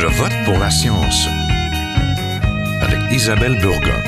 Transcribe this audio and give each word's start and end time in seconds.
Je 0.00 0.06
vote 0.06 0.32
pour 0.44 0.56
la 0.60 0.70
science 0.70 1.26
avec 2.80 3.00
Isabelle 3.10 3.58
Burgon. 3.60 3.98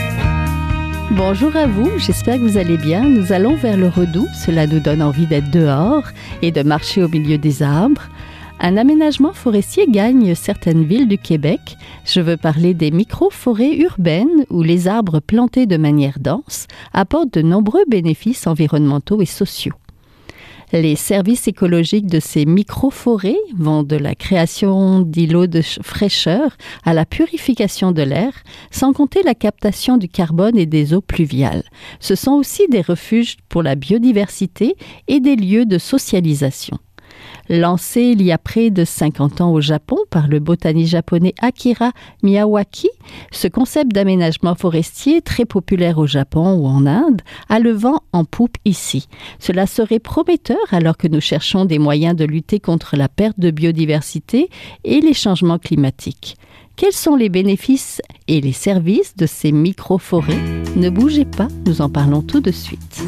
Bonjour 1.10 1.56
à 1.56 1.67
vous, 1.67 1.90
j'espère 1.99 2.36
que 2.36 2.42
vous 2.42 2.58
allez 2.58 2.76
bien. 2.76 3.08
Nous 3.08 3.33
allons 3.33 3.56
vers 3.56 3.76
le 3.76 3.88
redout, 3.88 4.29
cela 4.33 4.68
nous 4.68 4.79
donne 4.79 5.02
envie 5.02 5.26
d'être 5.26 5.50
dehors 5.50 6.04
et 6.42 6.52
de 6.52 6.63
marcher 6.63 7.02
au 7.02 7.08
milieu 7.08 7.38
des 7.38 7.65
arbres. 7.65 8.02
Un 8.61 8.76
aménagement 8.76 9.32
forestier 9.32 9.88
gagne 9.88 10.36
certaines 10.36 10.84
villes 10.84 11.08
du 11.08 11.18
Québec. 11.18 11.76
Je 12.04 12.20
veux 12.20 12.36
parler 12.36 12.72
des 12.72 12.93
micro-forêts 12.93 13.75
urbaines 13.75 14.46
où 14.48 14.62
les 14.62 14.86
arbres 14.86 15.18
plantés 15.18 15.66
de 15.66 15.77
manière 15.77 16.20
dense 16.20 16.68
apportent 16.93 17.34
de 17.34 17.43
nombreux 17.43 17.84
bénéfices 17.88 18.46
environnementaux 18.46 19.22
et 19.22 19.27
sociaux. 19.27 19.75
Les 20.73 20.95
services 20.95 21.48
écologiques 21.48 22.07
de 22.07 22.21
ces 22.21 22.46
micro-forêts 22.46 23.41
vont 23.57 23.82
de 23.82 23.96
la 23.96 24.15
création 24.15 25.01
d'îlots 25.01 25.48
de 25.48 25.62
fraîcheur 25.62 26.56
à 26.84 26.95
la 26.95 27.05
purification 27.05 27.91
de 27.91 28.02
l'air, 28.02 28.33
sans 28.70 28.92
compter 28.92 29.25
la 29.25 29.34
captation 29.34 29.97
du 29.97 30.09
carbone 30.09 30.56
et 30.56 30.66
des 30.66 30.95
eaux 30.95 31.01
pluviales. 31.01 31.64
Ce 31.98 32.14
sont 32.14 32.33
aussi 32.33 32.69
des 32.69 32.83
refuges 32.83 33.37
pour 33.48 33.64
la 33.64 33.75
biodiversité 33.75 34.77
et 35.09 35.19
des 35.19 35.34
lieux 35.34 35.66
de 35.66 35.78
socialisation. 35.78 36.78
Lancé 37.50 38.02
il 38.02 38.22
y 38.22 38.30
a 38.30 38.38
près 38.38 38.70
de 38.70 38.84
50 38.84 39.40
ans 39.40 39.52
au 39.52 39.60
Japon 39.60 39.96
par 40.08 40.28
le 40.28 40.38
botaniste 40.38 40.92
japonais 40.92 41.34
Akira 41.41 41.91
Miyawaki, 42.22 42.88
ce 43.32 43.48
concept 43.48 43.92
d'aménagement 43.92 44.54
forestier 44.54 45.20
très 45.20 45.45
populaire 45.45 45.98
au 45.98 46.06
Japon 46.06 46.55
ou 46.55 46.66
en 46.66 46.86
Inde 46.86 47.22
a 47.48 47.58
le 47.58 47.72
vent 47.72 48.02
en 48.12 48.24
poupe 48.24 48.56
ici. 48.64 49.08
Cela 49.41 49.66
serait 49.66 49.98
prometteur 49.98 50.58
alors 50.70 50.96
que 50.96 51.08
nous 51.08 51.20
cherchons 51.20 51.64
des 51.64 51.80
moyens 51.80 52.14
de 52.14 52.24
lutter 52.24 52.60
contre 52.60 52.94
la 52.96 53.08
perte 53.08 53.41
de 53.41 53.50
biodiversité 53.50 54.48
et 54.84 55.00
les 55.00 55.14
changements 55.14 55.58
climatiques. 55.58 56.36
Quels 56.77 56.92
sont 56.92 57.16
les 57.16 57.30
bénéfices 57.30 58.00
et 58.28 58.41
les 58.41 58.53
services 58.53 59.16
de 59.16 59.27
ces 59.27 59.50
micro-forêts? 59.50 60.62
Ne 60.77 60.88
bougez 60.88 61.25
pas, 61.25 61.48
nous 61.66 61.82
en 61.82 61.91
parlons 61.91 62.22
tout 62.22 62.41
de 62.41 62.53
suite. 62.53 63.03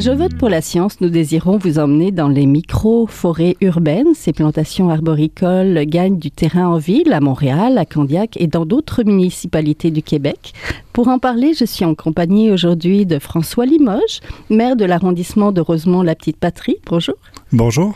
Je 0.00 0.12
vote 0.12 0.36
pour 0.36 0.48
la 0.48 0.60
science, 0.60 1.00
nous 1.00 1.08
désirons 1.08 1.58
vous 1.58 1.80
emmener 1.80 2.12
dans 2.12 2.28
les 2.28 2.46
micro-forêts 2.46 3.56
urbaines. 3.60 4.14
Ces 4.14 4.32
plantations 4.32 4.90
arboricoles 4.90 5.84
gagnent 5.86 6.20
du 6.20 6.30
terrain 6.30 6.68
en 6.68 6.78
ville, 6.78 7.12
à 7.12 7.18
Montréal, 7.18 7.76
à 7.78 7.84
Candiac 7.84 8.36
et 8.36 8.46
dans 8.46 8.64
d'autres 8.64 9.02
municipalités 9.02 9.90
du 9.90 10.02
Québec. 10.02 10.52
Pour 10.92 11.08
en 11.08 11.18
parler, 11.18 11.52
je 11.52 11.64
suis 11.64 11.84
en 11.84 11.96
compagnie 11.96 12.52
aujourd'hui 12.52 13.06
de 13.06 13.18
François 13.18 13.66
Limoges, 13.66 14.20
maire 14.50 14.76
de 14.76 14.84
l'arrondissement 14.84 15.50
de 15.50 15.60
Rosemont-la-Petite-Patrie. 15.60 16.76
Bonjour. 16.86 17.16
Bonjour. 17.50 17.92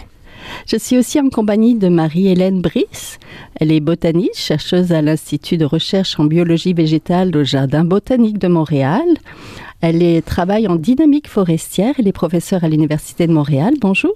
Je 0.66 0.76
suis 0.76 0.98
aussi 0.98 1.20
en 1.20 1.28
compagnie 1.28 1.74
de 1.74 1.88
Marie-Hélène 1.88 2.60
Brice. 2.60 3.18
Elle 3.56 3.72
est 3.72 3.80
botaniste, 3.80 4.36
chercheuse 4.36 4.92
à 4.92 5.02
l'Institut 5.02 5.56
de 5.56 5.64
recherche 5.64 6.18
en 6.18 6.24
biologie 6.24 6.74
végétale 6.74 7.36
au 7.36 7.44
Jardin 7.44 7.84
botanique 7.84 8.38
de 8.38 8.48
Montréal. 8.48 9.06
Elle 9.80 10.02
est, 10.02 10.24
travaille 10.24 10.68
en 10.68 10.76
dynamique 10.76 11.28
forestière. 11.28 11.94
Elle 11.98 12.08
est 12.08 12.12
professeure 12.12 12.64
à 12.64 12.68
l'Université 12.68 13.26
de 13.26 13.32
Montréal. 13.32 13.74
Bonjour. 13.80 14.14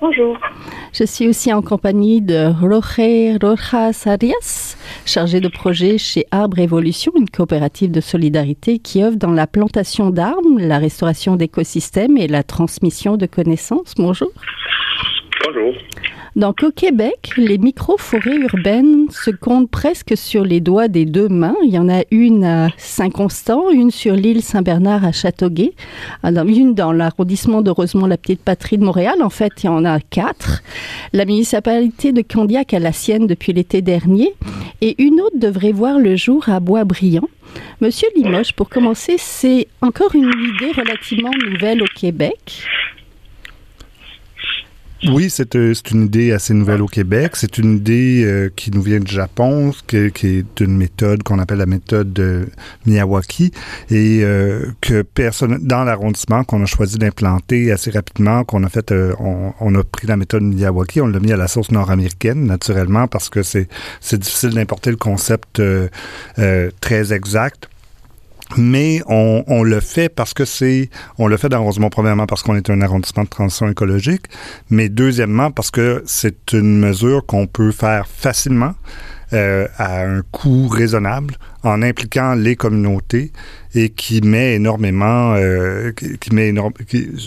Bonjour. 0.00 0.38
Je 0.92 1.02
suis 1.02 1.26
aussi 1.26 1.52
en 1.52 1.60
compagnie 1.60 2.20
de 2.20 2.52
Roger 2.60 3.36
Rojas 3.42 4.04
Arias, 4.06 4.76
chargé 5.04 5.40
de 5.40 5.48
projet 5.48 5.98
chez 5.98 6.24
Arbre 6.30 6.60
Évolution, 6.60 7.10
une 7.16 7.28
coopérative 7.28 7.90
de 7.90 8.00
solidarité 8.00 8.78
qui 8.78 9.02
œuvre 9.02 9.16
dans 9.16 9.32
la 9.32 9.48
plantation 9.48 10.10
d'arbres, 10.10 10.58
la 10.58 10.78
restauration 10.78 11.34
d'écosystèmes 11.34 12.16
et 12.16 12.28
la 12.28 12.44
transmission 12.44 13.16
de 13.16 13.26
connaissances. 13.26 13.94
Bonjour. 13.96 14.30
Bonjour. 15.44 15.74
Donc 16.36 16.62
au 16.62 16.70
Québec, 16.70 17.30
les 17.36 17.58
micro-forêts 17.58 18.36
urbaines 18.36 19.06
se 19.10 19.30
comptent 19.30 19.70
presque 19.70 20.16
sur 20.16 20.44
les 20.44 20.60
doigts 20.60 20.88
des 20.88 21.04
deux 21.04 21.28
mains. 21.28 21.56
Il 21.64 21.70
y 21.70 21.78
en 21.78 21.88
a 21.88 22.02
une 22.10 22.44
à 22.44 22.68
Saint-Constant, 22.76 23.70
une 23.70 23.90
sur 23.90 24.14
l'île 24.14 24.42
Saint-Bernard 24.42 25.04
à 25.04 25.12
Châteauguay, 25.12 25.72
une 26.24 26.74
dans 26.74 26.92
l'arrondissement 26.92 27.60
de 27.62 27.70
Rosemont-la-Petite-Patrie 27.70 28.78
de 28.78 28.84
Montréal. 28.84 29.22
En 29.22 29.30
fait, 29.30 29.52
il 29.62 29.66
y 29.66 29.68
en 29.68 29.84
a 29.84 30.00
quatre. 30.00 30.62
La 31.12 31.24
municipalité 31.24 32.12
de 32.12 32.22
Candiac 32.22 32.74
a 32.74 32.78
la 32.78 32.92
sienne 32.92 33.26
depuis 33.26 33.52
l'été 33.52 33.82
dernier 33.82 34.34
et 34.80 35.02
une 35.02 35.20
autre 35.20 35.38
devrait 35.38 35.72
voir 35.72 35.98
le 35.98 36.14
jour 36.14 36.48
à 36.48 36.60
Bois-Brillant. 36.60 37.28
Monsieur 37.80 38.08
Limoges, 38.14 38.52
pour 38.52 38.68
commencer, 38.68 39.16
c'est 39.18 39.66
encore 39.80 40.14
une 40.14 40.28
idée 40.28 40.72
relativement 40.72 41.30
nouvelle 41.50 41.82
au 41.82 41.86
Québec. 41.96 42.62
Oui, 45.06 45.30
c'est 45.30 45.54
euh, 45.54 45.74
une 45.92 46.06
idée 46.06 46.32
assez 46.32 46.52
nouvelle 46.52 46.82
au 46.82 46.88
Québec. 46.88 47.36
C'est 47.36 47.58
une 47.58 47.76
idée 47.76 48.24
euh, 48.24 48.50
qui 48.56 48.72
nous 48.72 48.82
vient 48.82 48.98
du 48.98 49.12
Japon, 49.12 49.72
qui, 49.86 49.96
est 49.96 50.60
une 50.60 50.76
méthode 50.76 51.22
qu'on 51.22 51.38
appelle 51.38 51.58
la 51.58 51.66
méthode 51.66 52.12
de 52.12 52.48
Miyawaki 52.84 53.52
et 53.90 54.20
euh, 54.24 54.66
que 54.80 55.02
personne 55.02 55.58
dans 55.62 55.84
l'arrondissement 55.84 56.42
qu'on 56.42 56.60
a 56.64 56.66
choisi 56.66 56.98
d'implanter 56.98 57.70
assez 57.70 57.92
rapidement, 57.92 58.42
qu'on 58.42 58.64
a 58.64 58.68
fait, 58.68 58.92
on, 59.20 59.52
on, 59.60 59.74
a 59.76 59.84
pris 59.84 60.08
la 60.08 60.16
méthode 60.16 60.42
Miyawaki, 60.42 61.00
on 61.00 61.06
l'a 61.06 61.20
mis 61.20 61.32
à 61.32 61.36
la 61.36 61.46
sauce 61.46 61.70
nord-américaine 61.70 62.44
naturellement 62.44 63.06
parce 63.06 63.28
que 63.28 63.44
c'est 63.44 63.68
c'est 64.00 64.18
difficile 64.18 64.50
d'importer 64.50 64.90
le 64.90 64.96
concept 64.96 65.62
très 66.80 67.12
exact 67.12 67.68
mais 68.56 69.00
on, 69.06 69.44
on, 69.46 69.62
le 69.62 69.80
fait 69.80 70.08
parce 70.08 70.34
que 70.34 70.44
c'est, 70.44 70.90
on 71.18 71.26
le 71.26 71.36
fait 71.36 71.48
dans 71.48 71.68
premièrement 71.90 72.26
parce 72.26 72.42
qu'on 72.42 72.56
est 72.56 72.70
un 72.70 72.80
arrondissement 72.80 73.24
de 73.24 73.28
transition 73.28 73.68
écologique, 73.68 74.26
mais 74.70 74.88
deuxièmement 74.88 75.50
parce 75.50 75.70
que 75.70 76.02
c'est 76.06 76.52
une 76.52 76.78
mesure 76.78 77.26
qu'on 77.26 77.46
peut 77.46 77.72
faire 77.72 78.06
facilement 78.06 78.74
euh, 79.34 79.68
à 79.76 80.04
un 80.04 80.22
coût 80.22 80.68
raisonnable 80.68 81.34
en 81.62 81.82
impliquant 81.82 82.34
les 82.34 82.56
communautés 82.56 83.30
et 83.74 83.90
qui 83.90 84.22
met 84.22 84.54
énormément, 84.54 85.34
euh, 85.34 85.92
qui, 85.92 86.34
met 86.34 86.48
énorme, 86.48 86.72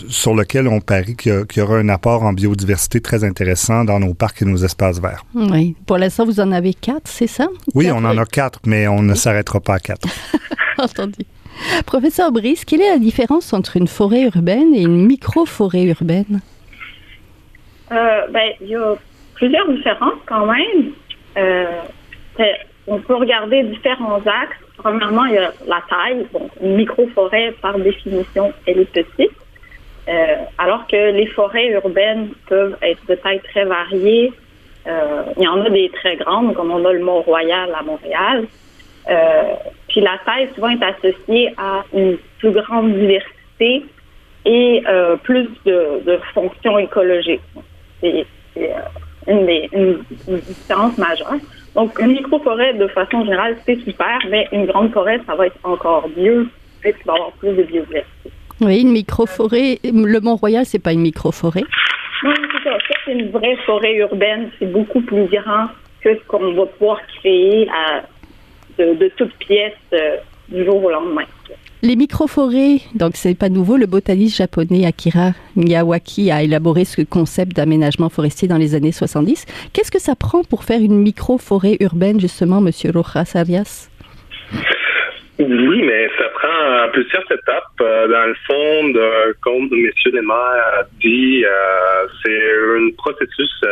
sur 0.08 0.34
lequel 0.34 0.66
on 0.66 0.80
parie 0.80 1.14
qu'il 1.14 1.44
y, 1.56 1.60
aura 1.60 1.76
un 1.76 1.88
apport 1.88 2.24
en 2.24 2.32
biodiversité 2.32 3.00
très 3.00 3.22
intéressant 3.22 3.84
dans 3.84 4.00
nos 4.00 4.14
parcs 4.14 4.42
et 4.42 4.44
nos 4.44 4.56
espaces 4.64 5.00
verts. 5.00 5.24
Oui. 5.36 5.76
Pour 5.86 5.96
l'instant, 5.96 6.24
vous 6.24 6.40
en 6.40 6.50
avez 6.50 6.74
quatre, 6.74 7.06
c'est 7.06 7.28
ça? 7.28 7.46
Oui, 7.74 7.88
on 7.92 8.04
en 8.04 8.18
a 8.18 8.26
quatre, 8.26 8.58
mais 8.66 8.88
on 8.88 9.02
ne 9.02 9.14
s'arrêtera 9.14 9.60
pas 9.60 9.74
à 9.74 9.78
quatre. 9.78 10.08
Entendu. 10.78 11.24
Professeur 11.86 12.32
Brice, 12.32 12.64
quelle 12.64 12.80
est 12.80 12.90
la 12.90 12.98
différence 12.98 13.52
entre 13.52 13.76
une 13.76 13.88
forêt 13.88 14.22
urbaine 14.22 14.74
et 14.74 14.82
une 14.82 15.06
micro-forêt 15.06 15.84
urbaine? 15.84 16.40
Euh, 17.92 18.26
ben, 18.30 18.52
il 18.60 18.68
y 18.68 18.76
a 18.76 18.94
plusieurs 19.34 19.70
différences 19.70 20.20
quand 20.26 20.46
même. 20.46 20.92
Euh, 21.36 21.66
on 22.86 22.98
peut 22.98 23.14
regarder 23.14 23.62
différents 23.64 24.20
axes. 24.20 24.56
Premièrement, 24.78 25.26
il 25.26 25.34
y 25.34 25.38
a 25.38 25.52
la 25.66 25.82
taille. 25.88 26.26
Une 26.62 26.76
micro-forêt, 26.76 27.54
par 27.60 27.78
définition, 27.78 28.52
elle 28.66 28.80
est 28.80 28.92
petite. 28.92 29.30
Euh, 30.08 30.36
alors 30.58 30.86
que 30.88 31.12
les 31.12 31.26
forêts 31.26 31.68
urbaines 31.68 32.30
peuvent 32.48 32.76
être 32.82 33.04
de 33.06 33.14
taille 33.14 33.40
très 33.40 33.64
variée. 33.64 34.32
Il 34.84 35.42
y 35.42 35.46
en 35.46 35.64
a 35.64 35.70
des 35.70 35.90
très 35.90 36.16
grandes, 36.16 36.54
comme 36.54 36.72
on 36.72 36.84
a 36.84 36.92
le 36.92 37.04
Mont-Royal 37.04 37.72
à 37.72 37.82
Montréal. 37.84 38.46
Euh, 39.92 39.98
puis 39.98 40.00
la 40.00 40.18
taille 40.24 40.48
souvent 40.54 40.70
est 40.70 40.82
associée 40.82 41.54
à 41.58 41.84
une 41.94 42.16
plus 42.38 42.50
grande 42.50 42.94
diversité 42.94 43.84
et 44.44 44.82
euh, 44.88 45.16
plus 45.16 45.48
de, 45.64 46.02
de, 46.04 46.18
fonctions 46.34 46.78
écologiques. 46.78 47.40
C'est 48.00 48.26
une 49.28 49.46
des 49.46 49.68
une, 49.72 49.98
différence 50.40 50.98
majeure. 50.98 51.34
Donc, 51.74 51.98
une 52.00 52.12
micro-forêt, 52.12 52.74
de 52.74 52.86
façon 52.88 53.24
générale, 53.24 53.56
c'est 53.64 53.80
super, 53.82 54.18
mais 54.28 54.48
une 54.52 54.66
grande 54.66 54.92
forêt, 54.92 55.20
ça 55.26 55.34
va 55.34 55.46
être 55.46 55.58
encore 55.64 56.08
mieux, 56.16 56.48
et 56.84 56.92
tu 56.92 56.98
vas 57.06 57.14
avoir 57.14 57.32
plus 57.32 57.50
de 57.50 57.62
biodiversité. 57.62 58.30
Oui, 58.60 58.82
une 58.82 58.92
micro-forêt. 58.92 59.78
Le 59.84 60.20
Mont-Royal, 60.20 60.66
c'est 60.66 60.80
pas 60.80 60.92
une 60.92 61.00
micro-forêt. 61.00 61.62
Non, 62.24 62.34
c'est 62.34 62.68
ça. 62.68 62.76
Ça, 62.76 62.94
c'est 63.04 63.12
une 63.12 63.30
vraie 63.30 63.56
forêt 63.64 63.94
urbaine. 63.94 64.50
C'est 64.58 64.70
beaucoup 64.70 65.00
plus 65.00 65.24
grand 65.26 65.68
que 66.02 66.14
ce 66.14 66.22
qu'on 66.26 66.52
va 66.52 66.66
pouvoir 66.66 67.00
créer 67.18 67.68
à, 67.70 68.02
de, 68.78 68.94
de 68.94 69.10
toutes 69.16 69.34
pièces 69.34 69.72
euh, 69.92 70.16
du 70.48 70.64
jour 70.64 70.82
au 70.84 70.90
lendemain. 70.90 71.24
Les 71.84 71.96
microforêts, 71.96 72.80
donc 72.94 73.16
c'est 73.16 73.34
pas 73.34 73.48
nouveau, 73.48 73.76
le 73.76 73.86
botaniste 73.86 74.36
japonais 74.36 74.86
Akira 74.86 75.32
Miyawaki 75.56 76.30
a 76.30 76.44
élaboré 76.44 76.84
ce 76.84 77.02
concept 77.02 77.56
d'aménagement 77.56 78.08
forestier 78.08 78.46
dans 78.46 78.56
les 78.56 78.76
années 78.76 78.92
70. 78.92 79.46
Qu'est-ce 79.72 79.90
que 79.90 80.00
ça 80.00 80.14
prend 80.14 80.44
pour 80.44 80.62
faire 80.62 80.80
une 80.80 80.96
microforêt 80.96 81.78
urbaine, 81.80 82.20
justement, 82.20 82.60
Monsieur 82.60 82.92
Rojas 82.94 83.32
Arias? 83.34 83.88
Oui, 85.48 85.82
mais 85.82 86.08
ça 86.18 86.24
prend 86.34 86.88
plusieurs 86.92 87.24
étapes. 87.30 87.78
Dans 87.78 88.26
le 88.26 88.34
fond, 88.46 89.32
comme 89.40 89.68
M. 89.72 89.90
Lemaire 90.12 90.64
a 90.78 90.84
dit, 91.00 91.44
c'est 92.22 92.52
un 92.78 92.90
processus 92.96 93.64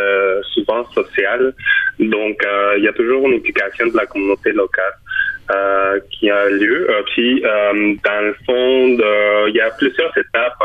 souvent 0.54 0.84
social. 0.90 1.52
Donc, 1.98 2.44
il 2.76 2.84
y 2.84 2.88
a 2.88 2.92
toujours 2.92 3.26
une 3.28 3.34
implication 3.34 3.86
de 3.88 3.96
la 3.96 4.06
communauté 4.06 4.52
locale. 4.52 4.94
qui 6.10 6.30
a 6.30 6.48
lieu. 6.50 6.88
puis, 7.14 7.42
dans 7.42 8.24
le 8.24 8.34
fond, 8.46 9.46
il 9.48 9.54
y 9.54 9.60
a 9.60 9.70
plusieurs 9.70 10.16
étapes 10.16 10.62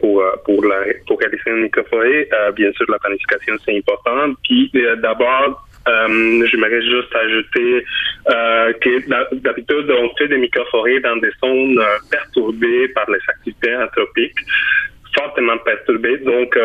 pour 0.00 0.24
pour 0.44 0.64
la 0.64 0.84
pour 1.06 1.18
réaliser 1.20 1.50
une 1.50 1.62
microforêt. 1.62 2.28
bien 2.54 2.72
sûr, 2.72 2.86
la 2.88 2.98
planification 2.98 3.54
c'est 3.64 3.76
important. 3.76 4.34
Puis, 4.42 4.72
d'abord 5.02 5.69
euh, 5.88 6.46
J'aimerais 6.46 6.82
juste 6.82 7.14
ajouter 7.14 7.84
euh, 8.30 8.72
que 8.74 9.36
d'habitude, 9.36 9.90
on 9.90 10.14
fait 10.16 10.28
des 10.28 10.38
microforêts 10.38 11.00
dans 11.00 11.16
des 11.16 11.30
zones 11.42 11.78
euh, 11.78 11.98
perturbées 12.10 12.88
par 12.88 13.08
les 13.10 13.18
activités 13.28 13.74
anthropiques, 13.76 14.38
fortement 15.14 15.58
perturbées. 15.58 16.18
Donc, 16.18 16.56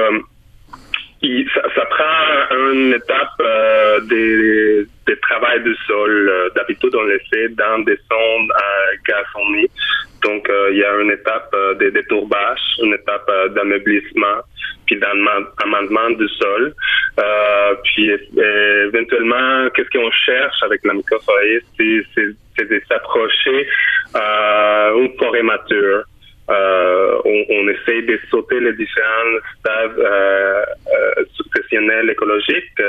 euh, 1.29 1.43
ça, 1.53 1.61
ça, 1.75 1.85
prend 1.85 2.55
une 2.73 2.93
étape 2.93 3.39
euh, 3.39 3.99
des, 4.01 4.85
des 5.07 5.19
travail 5.19 5.63
du 5.63 5.75
sol. 5.87 6.51
D'habitude, 6.55 6.95
on 6.95 7.03
le 7.03 7.19
fait 7.31 7.49
dans 7.49 7.79
des 7.79 7.97
zones 8.11 8.51
gazonnées. 9.07 9.69
Donc, 10.23 10.49
il 10.71 10.77
y 10.77 10.83
a 10.83 10.95
une 11.01 11.11
étape 11.11 11.55
de 11.79 11.89
détourbage, 11.89 12.59
une 12.81 12.93
étape 12.93 13.29
d'ameublissement, 13.53 14.41
puis 14.85 14.97
d'amendement 14.97 16.09
du 16.11 16.27
sol. 16.29 16.73
Euh, 17.19 17.75
puis 17.83 18.09
éventuellement, 18.09 19.69
qu'est-ce 19.73 19.89
qu'on 19.89 20.11
cherche 20.11 20.63
avec 20.63 20.81
la 20.83 20.93
microforêt, 20.93 21.59
c'est 21.77 22.63
de 22.63 22.81
s'approcher 22.87 23.67
à 24.13 24.91
une 24.95 25.15
forêt 25.17 25.43
mature. 25.43 26.03
Euh, 26.47 27.17
on, 27.25 27.67
essaie 27.69 28.03
de 28.03 28.19
sauter 28.29 28.59
les 28.59 28.73
différents 28.73 29.39
stades 29.59 29.97
euh, 29.97 30.63
euh, 30.93 31.23
successionnels 31.33 32.07
écologiques. 32.11 32.81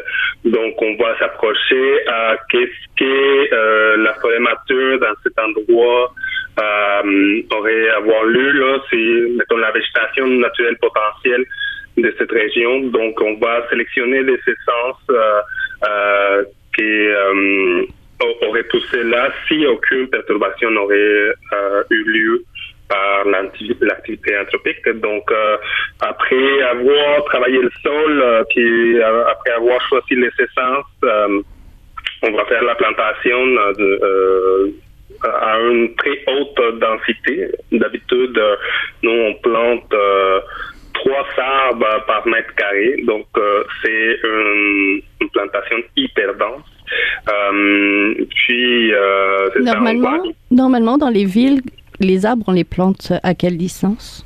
Donc, 0.45 0.75
on 0.83 0.95
va 0.97 1.19
s'approcher 1.19 2.07
à 2.07 2.37
qu'est-ce 2.51 2.99
que 2.99 3.55
euh, 3.55 3.97
la 3.97 4.13
forêt 4.15 4.41
mature 4.41 5.01
dans 5.01 5.15
cet 5.23 5.39
endroit 5.39 6.13
euh, 6.61 7.43
aurait 7.51 7.89
avoir 7.91 8.25
lieu 8.25 8.51
là, 8.53 8.79
c'est 8.91 9.37
mettons 9.39 9.57
la 9.57 9.71
végétation 9.71 10.27
naturelle 10.27 10.77
potentielle 10.77 11.45
de 11.97 12.15
cette 12.19 12.33
région. 12.33 12.81
Donc, 12.89 13.19
on 13.23 13.37
va 13.39 13.67
sélectionner 13.71 14.23
des 14.23 14.39
essences 14.47 15.09
euh, 15.11 15.41
euh, 15.89 16.45
qui 16.75 16.83
euh, 16.83 17.83
auraient 18.43 18.65
poussé 18.65 19.03
là 19.05 19.33
si 19.49 19.65
aucune 19.67 20.09
perturbation 20.09 20.71
n'aurait 20.71 21.33
eu 21.91 22.05
lieu 22.05 22.45
par 22.89 23.25
l'activité 23.27 24.39
anthropique. 24.39 24.89
Donc, 25.01 25.31
après 26.01 26.63
avoir 26.63 27.25
travaillé 27.25 27.59
le 27.59 27.71
sol, 27.83 28.45
puis 28.51 29.03
après 29.03 29.53
avoir 29.53 29.81
choisi 29.89 30.15
les 30.15 30.31
essences, 30.39 31.45
on 32.23 32.33
va 32.33 32.45
faire 32.47 32.63
la 32.65 32.75
plantation 32.75 33.47
de, 33.47 34.75
à 35.23 35.59
une 35.61 35.95
très 35.97 36.23
haute 36.29 36.79
densité. 36.79 37.49
D'habitude, 37.73 38.41
nous, 39.03 39.11
on 39.11 39.35
plante 39.35 39.95
trois 41.07 41.27
arbres 41.39 42.05
par 42.07 42.27
mètre 42.27 42.55
carré. 42.55 43.03
Donc, 43.05 43.27
euh, 43.37 43.65
c'est 43.83 44.19
une, 44.25 45.03
plantation 45.33 45.77
hyper 45.97 46.35
dense. 46.37 46.65
Euh, 47.29 48.15
puis, 48.35 48.93
euh, 48.95 49.49
normalement, 49.61 50.23
normalement, 50.51 50.97
dans 50.97 51.11
les 51.11 51.25
villes, 51.25 51.61
les 52.01 52.27
arbres, 52.27 52.45
on 52.49 52.53
les 52.53 52.65
plante 52.65 53.13
à 53.23 53.35
quelle 53.35 53.57
distance? 53.57 54.25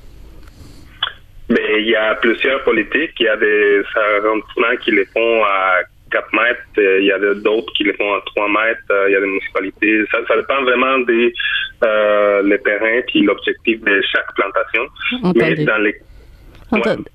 Mais 1.48 1.82
il 1.82 1.88
y 1.88 1.96
a 1.96 2.14
plusieurs 2.14 2.62
politiques. 2.62 3.12
Il 3.18 3.24
y 3.24 3.28
a 3.28 3.36
des 3.36 3.82
arrondissements 3.94 4.76
qui 4.82 4.92
les 4.92 5.06
font 5.06 5.44
à 5.44 5.80
4 6.12 6.32
mètres, 6.32 6.60
il 6.76 7.04
y 7.04 7.12
a 7.12 7.18
d'autres 7.18 7.72
qui 7.74 7.84
les 7.84 7.92
font 7.94 8.12
à 8.14 8.20
3 8.26 8.48
mètres, 8.48 9.06
il 9.08 9.12
y 9.12 9.16
a 9.16 9.20
des 9.20 9.26
municipalités. 9.26 10.04
Ça, 10.10 10.18
ça 10.26 10.36
dépend 10.36 10.62
vraiment 10.62 10.98
des 11.00 11.32
les 12.44 12.58
terrains 12.58 13.00
puis 13.08 13.22
l'objectif 13.22 13.80
de 13.80 14.02
chaque 14.12 14.34
plantation. 14.34 14.86
Mais 15.34 15.54
dans 15.64 15.78
les 15.78 15.94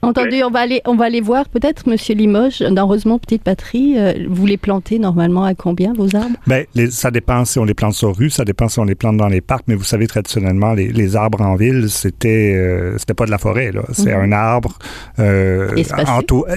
Entendu, 0.02 0.44
on 0.44 0.50
va 0.50 0.60
aller, 0.60 0.82
on 0.86 0.96
va 0.96 1.06
aller 1.06 1.22
voir 1.22 1.48
peut-être, 1.48 1.88
Monsieur 1.88 2.14
Limoges, 2.16 2.60
dans 2.60 2.88
Rosemont 2.88 3.20
Petite 3.20 3.44
Patrie, 3.44 3.96
euh, 3.98 4.26
vous 4.30 4.46
les 4.46 4.58
plantez 4.58 5.00
normalement 5.00 5.46
à 5.46 5.54
combien 5.54 5.94
vos 5.94 6.14
arbres? 6.16 6.38
Ben, 6.48 6.66
ça 6.90 7.12
dépend 7.12 7.46
si 7.46 7.58
on 7.60 7.64
les 7.64 7.74
plante 7.74 7.94
sur 7.94 8.16
rue, 8.16 8.30
ça 8.30 8.44
dépend 8.44 8.68
si 8.68 8.80
on 8.80 8.84
les 8.84 8.96
plante 8.96 9.18
dans 9.18 9.28
les 9.28 9.42
parcs, 9.42 9.64
mais 9.68 9.76
vous 9.76 9.84
savez 9.84 10.08
traditionnellement 10.08 10.74
les, 10.74 11.16
arbres 11.16 11.42
en 11.42 11.56
ville, 11.56 11.90
c'était, 11.90 12.54
euh, 12.56 12.98
c'était 12.98 13.14
pas 13.14 13.26
de 13.26 13.32
la 13.32 13.38
forêt 13.38 13.72
là, 13.72 13.84
c'est 13.94 14.14
mhm. 14.14 14.24
un 14.24 14.32
arbre 14.34 14.78
euh, 15.20 15.84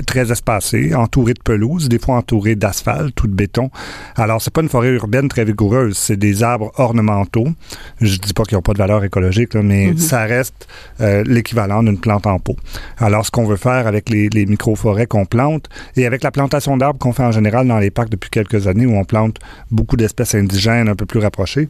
très 0.07 0.33
espacé, 0.33 0.95
entouré 0.95 1.35
de 1.35 1.43
pelouse, 1.43 1.89
des 1.89 1.99
fois 1.99 2.17
entouré 2.17 2.57
d'asphalte 2.57 3.23
ou 3.23 3.29
de 3.29 3.35
béton. 3.35 3.71
Alors 4.17 4.43
c'est 4.43 4.53
pas 4.53 4.63
une 4.63 4.69
forêt 4.69 4.89
urbaine 4.89 5.29
très 5.29 5.45
vigoureuse, 5.45 5.97
c'est 5.97 6.17
des 6.17 6.43
arbres 6.43 6.73
ornementaux. 6.77 7.49
Je 8.01 8.17
dis 8.17 8.33
pas 8.33 8.43
qu'ils 8.45 8.57
n'ont 8.57 8.63
pas 8.63 8.73
de 8.73 8.79
valeur 8.79 9.05
écologique, 9.05 9.55
mais 9.55 9.89
mhm. 9.89 9.99
ça 9.99 10.25
reste 10.25 10.67
l'équivalent 10.99 11.83
d'une 11.83 11.99
plante 11.99 12.27
en 12.27 12.39
pot. 12.39 12.57
Alors, 12.99 13.27
ce 13.27 13.31
qu'on 13.31 13.45
veut 13.45 13.57
faire 13.57 13.87
avec 13.87 14.09
les, 14.09 14.29
micro-forêts 14.47 15.07
qu'on 15.07 15.27
plante 15.27 15.69
et 15.97 16.07
avec 16.07 16.23
la 16.23 16.31
plantation 16.31 16.77
d'arbres 16.77 16.99
qu'on 16.99 17.13
fait 17.13 17.23
en 17.23 17.33
général 17.33 17.67
dans 17.67 17.79
les 17.79 17.91
parcs 17.91 18.09
depuis 18.09 18.31
quelques 18.31 18.67
années 18.67 18.87
où 18.87 18.97
on 18.97 19.05
plante 19.05 19.39
beaucoup 19.71 19.97
d'espèces 19.97 20.35
indigènes 20.35 20.89
un 20.89 20.95
peu 20.95 21.07
plus 21.07 21.21
rapprochées, 21.21 21.69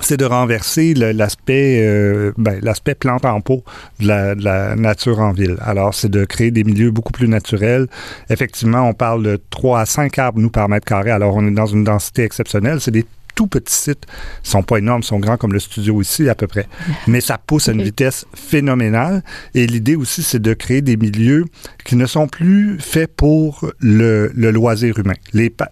c'est 0.00 0.16
de 0.16 0.24
renverser 0.24 0.94
l'aspect 0.94 1.80
euh, 1.80 2.32
ben, 2.36 2.60
plante 2.98 3.24
en 3.24 3.40
pot 3.40 3.64
de 4.00 4.08
la, 4.08 4.34
de 4.34 4.44
la, 4.44 4.76
nature 4.76 5.20
en 5.20 5.32
ville. 5.32 5.56
Alors, 5.62 5.94
c'est 5.94 6.10
de 6.10 6.24
créer 6.24 6.50
des 6.50 6.64
milieux 6.64 6.90
beaucoup 6.90 7.12
plus 7.12 7.28
naturels. 7.28 7.86
Effectivement, 8.28 8.82
on 8.88 8.92
parle 8.92 9.22
de 9.22 9.40
3 9.50 9.80
à 9.80 9.86
5 9.86 10.18
arbres, 10.18 10.40
nous, 10.40 10.50
par 10.50 10.68
mètre 10.68 10.86
carré. 10.86 11.10
Alors, 11.10 11.34
on 11.36 11.46
est 11.46 11.52
dans 11.52 11.66
une 11.66 11.84
densité 11.84 12.24
exceptionnelle. 12.24 12.80
C'est 12.80 12.90
des 12.90 13.06
tout 13.36 13.46
petits 13.46 13.72
sites. 13.72 14.06
Ils 14.44 14.50
sont 14.50 14.64
pas 14.64 14.78
énormes, 14.78 15.02
ils 15.02 15.06
sont 15.06 15.20
grands 15.20 15.36
comme 15.36 15.52
le 15.52 15.60
studio 15.60 16.02
ici 16.02 16.28
à 16.28 16.34
peu 16.34 16.48
près. 16.48 16.66
Mais 17.06 17.20
ça 17.20 17.38
pousse 17.38 17.68
à 17.68 17.72
une 17.72 17.82
vitesse 17.82 18.26
phénoménale. 18.34 19.22
Et 19.54 19.68
l'idée 19.68 19.94
aussi, 19.94 20.24
c'est 20.24 20.42
de 20.42 20.52
créer 20.54 20.82
des 20.82 20.96
milieux 20.96 21.44
qui 21.84 21.94
ne 21.94 22.06
sont 22.06 22.26
plus 22.26 22.80
faits 22.80 23.14
pour 23.14 23.70
le, 23.78 24.32
le 24.34 24.50
loisir 24.50 24.98
humain. 24.98 25.14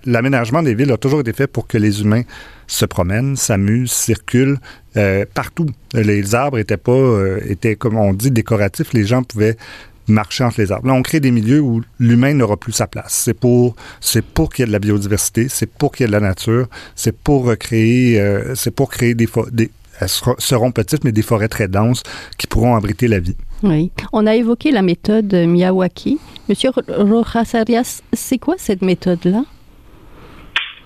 L'aménagement 0.04 0.62
des 0.62 0.76
villes 0.76 0.92
a 0.92 0.98
toujours 0.98 1.20
été 1.20 1.32
fait 1.32 1.48
pour 1.48 1.66
que 1.66 1.78
les 1.78 2.02
humains 2.02 2.22
se 2.66 2.84
promènent, 2.84 3.36
s'amusent, 3.36 3.92
circulent 3.92 4.58
euh, 4.96 5.24
partout. 5.34 5.66
Les 5.92 6.34
arbres 6.34 6.58
étaient 6.58 6.76
pas, 6.76 6.92
euh, 6.92 7.40
étaient 7.46 7.76
comme 7.76 7.96
on 7.96 8.12
dit 8.12 8.30
décoratifs. 8.30 8.92
Les 8.92 9.04
gens 9.04 9.22
pouvaient 9.22 9.56
marcher 10.06 10.44
entre 10.44 10.60
les 10.60 10.72
arbres. 10.72 10.88
Là, 10.88 10.94
on 10.94 11.02
crée 11.02 11.20
des 11.20 11.30
milieux 11.30 11.60
où 11.60 11.82
l'humain 11.98 12.34
n'aura 12.34 12.56
plus 12.56 12.72
sa 12.72 12.86
place. 12.86 13.22
C'est 13.24 13.34
pour, 13.34 13.74
c'est 14.00 14.24
pour 14.24 14.52
qu'il 14.52 14.62
y 14.62 14.64
ait 14.64 14.66
de 14.66 14.72
la 14.72 14.78
biodiversité, 14.78 15.48
c'est 15.48 15.70
pour 15.70 15.92
qu'il 15.92 16.04
y 16.04 16.04
ait 16.04 16.08
de 16.08 16.12
la 16.12 16.20
nature, 16.20 16.66
c'est 16.94 17.16
pour 17.16 17.44
recréer, 17.44 18.20
euh, 18.20 18.54
c'est 18.54 18.70
pour 18.70 18.90
créer 18.90 19.14
des, 19.14 19.28
des 19.52 19.70
elles 20.00 20.08
seront 20.08 20.72
petites, 20.72 21.04
mais 21.04 21.12
des 21.12 21.22
forêts 21.22 21.48
très 21.48 21.68
denses 21.68 22.02
qui 22.36 22.48
pourront 22.48 22.74
abriter 22.74 23.06
la 23.06 23.20
vie. 23.20 23.36
Oui. 23.62 23.92
On 24.12 24.26
a 24.26 24.34
évoqué 24.34 24.72
la 24.72 24.82
méthode 24.82 25.32
Miyawaki. 25.32 26.18
Monsieur 26.48 26.70
Rojas 26.88 27.52
Arias, 27.54 28.02
c'est 28.12 28.38
quoi 28.38 28.56
cette 28.58 28.82
méthode-là? 28.82 29.44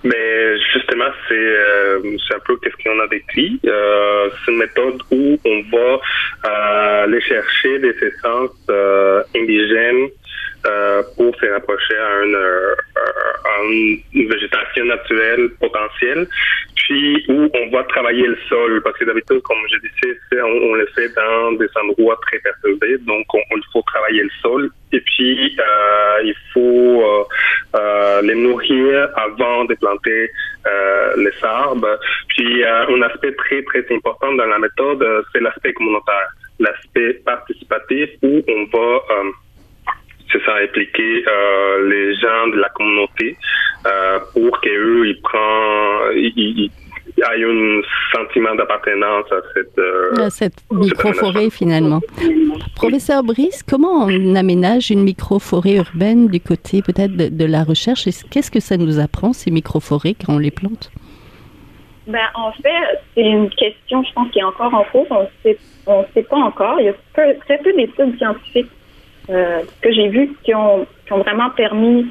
Mais 0.03 0.57
justement, 0.73 1.09
c'est 1.27 1.35
euh, 1.35 2.17
un 2.33 2.39
peu 2.45 2.57
qu'est-ce 2.57 2.83
qu'on 2.83 2.99
a 2.99 3.07
décrit. 3.07 3.59
Euh, 3.65 4.29
c'est 4.45 4.51
une 4.51 4.59
méthode 4.59 5.01
où 5.11 5.37
on 5.45 5.61
va 5.71 5.99
euh, 6.45 7.03
aller 7.03 7.21
chercher 7.21 7.79
des 7.79 7.95
essences 8.01 8.65
euh, 8.69 9.23
indigènes 9.35 10.09
euh, 10.65 11.03
pour 11.15 11.35
se 11.35 11.45
rapprocher 11.45 11.95
à 11.95 12.23
une, 12.23 12.35
euh, 12.35 12.75
une 14.13 14.27
végétation 14.27 14.85
naturelle 14.85 15.49
potentielle, 15.59 16.27
puis 16.75 17.25
où 17.29 17.49
on 17.53 17.69
va 17.69 17.83
travailler 17.83 18.27
le 18.27 18.37
sol, 18.47 18.81
parce 18.83 18.97
que 18.97 19.05
d'habitude, 19.05 19.41
comme 19.43 19.57
je 19.71 19.77
disais, 19.77 20.41
on, 20.41 20.73
le 20.73 20.85
fait 20.95 21.09
dans 21.15 21.51
des 21.53 21.67
endroits 21.81 22.19
très 22.27 22.39
perturbés, 22.39 22.97
donc 22.99 23.25
on, 23.33 23.39
il 23.55 23.63
faut 23.71 23.83
travailler 23.83 24.23
le 24.23 24.29
sol, 24.41 24.69
et 24.91 24.99
puis 25.01 25.55
euh, 25.59 26.21
il 26.23 26.35
faut 26.53 27.03
euh, 27.03 27.23
euh, 27.75 28.21
les 28.21 28.35
nourrir 28.35 29.09
avant 29.15 29.65
de 29.65 29.75
planter 29.75 30.29
les 31.17 31.33
arbres. 31.43 31.99
Puis 32.27 32.63
un 32.63 33.01
aspect 33.01 33.33
très 33.33 33.63
très 33.63 33.85
important 33.91 34.33
dans 34.33 34.45
la 34.45 34.59
méthode, 34.59 35.03
c'est 35.31 35.41
l'aspect 35.41 35.73
communautaire, 35.73 36.29
l'aspect 36.59 37.13
participatif 37.25 38.09
où 38.21 38.43
on 38.47 38.77
va 38.77 39.01
c'est 40.31 40.43
ça, 40.45 40.55
impliquer 40.63 41.23
euh, 41.27 41.89
les 41.89 42.15
gens 42.15 42.47
de 42.53 42.57
la 42.57 42.69
communauté 42.69 43.37
euh, 43.85 44.19
pour 44.33 44.59
qu'eux, 44.61 45.07
ils 45.07 45.21
prennent, 45.21 46.15
ils, 46.15 46.71
aient 47.17 47.43
un 47.43 47.81
sentiment 48.13 48.55
d'appartenance 48.55 49.25
à 49.31 49.41
cette, 49.53 49.77
euh, 49.77 50.29
cette 50.29 50.63
micro-forêt 50.71 51.49
finalement. 51.49 51.99
Professeur 52.75 53.23
Brice, 53.23 53.63
comment 53.63 54.05
on 54.05 54.35
aménage 54.35 54.91
une 54.91 55.03
micro-forêt 55.03 55.75
urbaine 55.75 56.27
du 56.27 56.39
côté 56.39 56.81
peut-être 56.81 57.15
de, 57.15 57.27
de, 57.27 57.45
la 57.45 57.63
recherche? 57.63 58.05
Qu'est-ce 58.31 58.51
que 58.51 58.59
ça 58.59 58.77
nous 58.77 58.99
apprend, 58.99 59.33
ces 59.33 59.51
micro-forêts, 59.51 60.13
quand 60.13 60.33
on 60.33 60.39
les 60.39 60.51
plante? 60.51 60.91
Ben, 62.07 62.25
en 62.33 62.51
fait, 62.53 62.99
c'est 63.13 63.21
une 63.21 63.49
question, 63.51 64.03
je 64.03 64.13
pense, 64.13 64.31
qui 64.31 64.39
est 64.39 64.43
encore 64.43 64.73
en 64.73 64.83
cours. 64.85 65.05
On 65.11 65.27
sait, 65.43 65.57
on 65.85 66.05
sait 66.13 66.23
pas 66.23 66.37
encore. 66.37 66.79
Il 66.79 66.85
y 66.85 66.89
a 66.89 66.93
très 67.13 67.57
peu 67.59 67.73
d'études 67.73 68.17
scientifiques 68.17 68.71
euh, 69.29 69.61
que 69.81 69.91
j'ai 69.91 70.07
vues 70.07 70.33
qui 70.43 70.55
ont, 70.55 70.87
qui 71.05 71.13
ont 71.13 71.19
vraiment 71.19 71.49
permis 71.51 72.07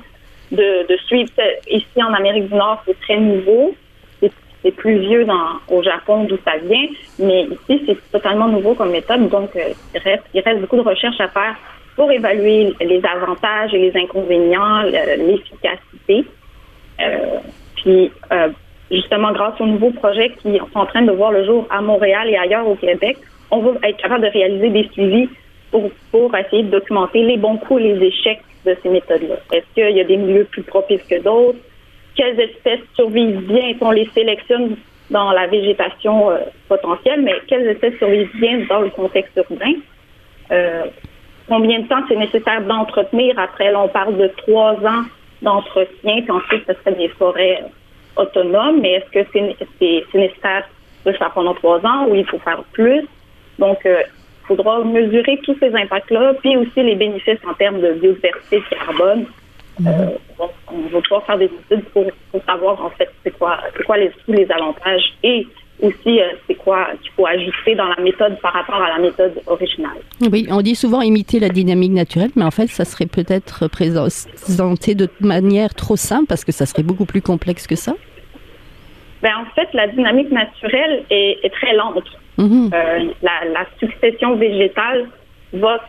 de, 0.52 0.86
suivre. 1.06 1.30
Ici, 1.68 1.86
en 1.96 2.12
Amérique 2.14 2.48
du 2.48 2.54
Nord, 2.54 2.82
c'est 2.86 2.98
très 3.00 3.18
nouveau. 3.18 3.74
C'est 4.62 4.72
plus 4.72 4.98
vieux 4.98 5.24
dans, 5.24 5.60
au 5.68 5.84
Japon, 5.84 6.24
d'où 6.24 6.36
ça 6.44 6.56
vient. 6.62 6.88
Mais 7.20 7.44
ici, 7.44 7.82
c'est 7.86 8.10
totalement 8.10 8.48
nouveau 8.48 8.74
comme 8.74 8.90
méthode. 8.90 9.28
Donc, 9.28 9.54
euh, 9.54 9.72
il, 9.94 10.00
reste, 10.00 10.24
il 10.34 10.40
reste 10.40 10.60
beaucoup 10.60 10.76
de 10.76 10.82
recherches 10.82 11.20
à 11.20 11.28
faire 11.28 11.54
pour 11.94 12.10
évaluer 12.10 12.74
les 12.80 13.00
avantages 13.04 13.72
et 13.72 13.78
les 13.78 13.96
inconvénients, 13.96 14.82
l'efficacité. 14.82 16.24
Euh, 17.00 17.38
puis, 17.76 18.10
justement, 18.90 19.32
grâce 19.32 19.60
aux 19.60 19.66
nouveaux 19.66 19.92
projets 19.92 20.30
qui 20.30 20.58
sont 20.58 20.78
en 20.78 20.86
train 20.86 21.02
de 21.02 21.12
voir 21.12 21.30
le 21.30 21.44
jour 21.44 21.66
à 21.70 21.80
Montréal 21.80 22.28
et 22.28 22.36
ailleurs 22.36 22.66
au 22.66 22.74
Québec, 22.74 23.16
on 23.50 23.58
va 23.60 23.88
être 23.88 23.96
capable 23.96 24.22
de 24.22 24.30
réaliser 24.30 24.70
des 24.70 24.88
suivis 24.92 25.28
pour, 25.70 26.34
essayer 26.34 26.62
de 26.62 26.70
documenter 26.70 27.22
les 27.22 27.36
bons 27.36 27.56
coups 27.58 27.80
et 27.82 27.94
les 27.94 28.06
échecs 28.06 28.42
de 28.64 28.76
ces 28.82 28.88
méthodes-là. 28.88 29.36
Est-ce 29.52 29.66
qu'il 29.74 29.96
y 29.96 30.00
a 30.00 30.04
des 30.04 30.16
milieux 30.16 30.44
plus 30.44 30.62
propices 30.62 31.02
que 31.02 31.20
d'autres? 31.22 31.58
Quelles 32.16 32.38
espèces 32.40 32.80
survivent 32.94 33.46
bien? 33.46 33.74
On 33.80 33.90
les 33.90 34.08
sélectionne 34.14 34.76
dans 35.10 35.30
la 35.32 35.46
végétation 35.46 36.30
euh, 36.30 36.38
potentielle, 36.68 37.22
mais 37.22 37.34
quelles 37.46 37.66
espèces 37.68 37.96
survivent 37.98 38.34
bien 38.36 38.66
dans 38.68 38.80
le 38.80 38.90
contexte 38.90 39.36
urbain? 39.36 39.74
Euh, 40.50 40.84
combien 41.48 41.80
de 41.80 41.86
temps 41.86 42.02
c'est 42.08 42.16
nécessaire 42.16 42.62
d'entretenir? 42.62 43.38
Après, 43.38 43.74
on 43.74 43.88
parle 43.88 44.16
de 44.16 44.28
trois 44.36 44.74
ans 44.86 45.04
d'entretien, 45.40 46.22
puis 46.22 46.30
ensuite, 46.30 46.64
ce 46.66 46.74
serait 46.74 46.96
des 46.96 47.08
forêts 47.08 47.64
autonomes, 48.16 48.80
mais 48.80 48.94
est-ce 48.94 49.10
que 49.10 49.28
c'est 49.32 50.18
nécessaire 50.18 50.68
de 51.06 51.12
faire 51.12 51.30
pendant 51.30 51.54
trois 51.54 51.84
ans 51.86 52.06
ou 52.08 52.16
il 52.16 52.26
faut 52.26 52.38
faire 52.40 52.62
plus? 52.72 53.06
Donc, 53.58 53.84
euh, 53.86 54.02
faudra 54.48 54.82
mesurer 54.82 55.38
tous 55.44 55.56
ces 55.60 55.72
impacts-là, 55.74 56.34
puis 56.40 56.56
aussi 56.56 56.82
les 56.82 56.96
bénéfices 56.96 57.38
en 57.48 57.54
termes 57.54 57.80
de 57.80 57.92
biodiversité 57.92 58.58
de 58.58 58.76
carbone. 58.76 59.26
Euh, 59.86 59.90
mhm. 59.90 60.48
on 60.72 60.88
va 60.88 61.00
pouvoir 61.02 61.24
faire 61.24 61.38
des 61.38 61.50
études 61.70 61.84
pour, 61.92 62.04
savoir 62.44 62.84
en 62.84 62.90
fait 62.90 63.08
c'est 63.22 63.30
quoi, 63.38 63.58
c'est 63.76 63.84
quoi 63.84 63.96
les, 63.96 64.10
tous 64.26 64.32
les 64.32 64.50
avantages 64.50 65.14
et 65.22 65.46
aussi 65.80 66.20
euh, 66.20 66.24
c'est 66.48 66.56
quoi 66.56 66.88
qu'il 67.00 67.12
faut 67.12 67.26
ajuster 67.26 67.76
dans 67.76 67.86
la 67.86 68.02
méthode 68.02 68.40
par 68.40 68.54
rapport 68.54 68.82
à 68.82 68.88
la 68.88 68.98
méthode 68.98 69.40
originale. 69.46 69.98
Oui, 70.32 70.48
on 70.50 70.62
dit 70.62 70.74
souvent 70.74 71.00
imiter 71.00 71.38
la 71.38 71.48
dynamique 71.48 71.92
naturelle, 71.92 72.30
mais 72.34 72.44
en 72.44 72.50
fait, 72.50 72.66
ça 72.66 72.84
serait 72.84 73.06
peut-être 73.06 73.68
présenté 73.68 74.96
de 74.96 75.08
manière 75.20 75.72
trop 75.74 75.94
simple 75.94 76.26
parce 76.26 76.44
que 76.44 76.50
ça 76.50 76.66
serait 76.66 76.82
beaucoup 76.82 77.06
plus 77.06 77.22
complexe 77.22 77.68
que 77.68 77.76
ça. 77.76 77.94
Ben, 79.22 79.30
en 79.36 79.54
fait, 79.54 79.68
la 79.74 79.86
dynamique 79.86 80.32
naturelle 80.32 81.04
est, 81.10 81.38
est 81.44 81.50
très 81.50 81.74
lente. 81.74 82.04
Mhm. 82.38 82.70
Euh, 82.72 83.12
la, 83.20 83.66
succession 83.80 84.36
végétale 84.36 85.08
va, 85.52 85.80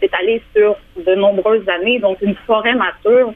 s'étaler 0.00 0.42
sur 0.54 0.76
de 0.96 1.14
nombreuses 1.14 1.68
années. 1.68 2.00
Donc, 2.00 2.18
une 2.20 2.34
forêt 2.46 2.74
mature, 2.74 3.32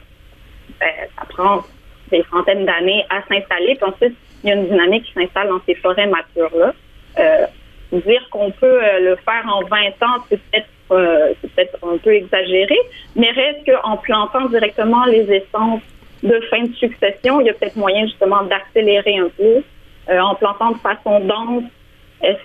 ben, 0.80 0.90
ça 1.16 1.24
prend 1.28 1.62
des 2.10 2.24
centaines 2.30 2.66
d'années 2.66 3.04
à 3.10 3.22
s'installer. 3.28 3.76
Puis 3.76 3.84
ensuite, 3.84 4.16
il 4.42 4.50
y 4.50 4.52
a 4.52 4.56
une 4.56 4.66
dynamique 4.66 5.04
qui 5.04 5.12
s'installe 5.12 5.48
dans 5.48 5.60
ces 5.66 5.76
forêts 5.76 6.08
matures-là. 6.08 6.74
Euh, 7.18 7.46
dire 7.92 8.28
qu'on 8.30 8.50
peut 8.50 8.82
euh, 8.82 8.98
le 9.00 9.16
faire 9.16 9.44
en 9.46 9.60
20 9.62 9.78
ans, 10.02 10.24
c'est 10.28 10.40
peut-être 10.88 11.78
un 11.84 11.96
peu 11.98 12.14
exagéré, 12.14 12.76
mais 13.14 13.30
reste 13.30 13.64
qu'en 13.66 13.96
plantant 13.96 14.46
directement 14.46 15.04
les 15.06 15.30
essences 15.32 15.82
de 16.22 16.40
fin 16.50 16.62
de 16.62 16.72
succession, 16.74 17.40
il 17.40 17.46
y 17.46 17.50
a 17.50 17.54
peut-être 17.54 17.76
moyen 17.76 18.06
justement 18.06 18.42
d'accélérer 18.42 19.18
un 19.18 19.28
peu. 19.36 19.62
En 20.08 20.36
plantant 20.36 20.70
de 20.70 20.78
façon 20.78 21.18
dense, 21.18 21.64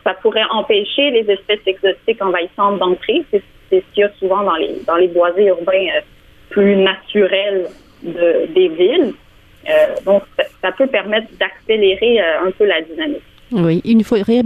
ça 0.03 0.13
pourrait 0.21 0.43
empêcher 0.51 1.11
les 1.11 1.29
espèces 1.31 1.59
exotiques 1.65 2.21
envahissantes 2.21 2.79
d'entrer? 2.79 3.23
C'est 3.31 3.43
ce 3.71 3.75
qu'il 3.93 4.01
y 4.01 4.03
a 4.03 4.11
souvent 4.19 4.43
dans 4.43 4.55
les, 4.55 4.75
dans 4.85 4.97
les 4.97 5.07
boisés 5.07 5.45
urbains 5.45 5.87
euh, 5.95 6.01
plus 6.49 6.75
naturels 6.75 7.67
de, 8.03 8.47
des 8.53 8.67
villes. 8.67 9.13
Euh, 9.69 9.95
donc, 10.05 10.23
ça, 10.61 10.71
peut 10.71 10.87
permettre 10.87 11.27
d'accélérer 11.39 12.19
euh, 12.19 12.47
un 12.47 12.51
peu 12.51 12.65
la 12.65 12.81
dynamique. 12.81 13.21
Oui, 13.51 13.81
une 13.85 14.03
forêt 14.03 14.41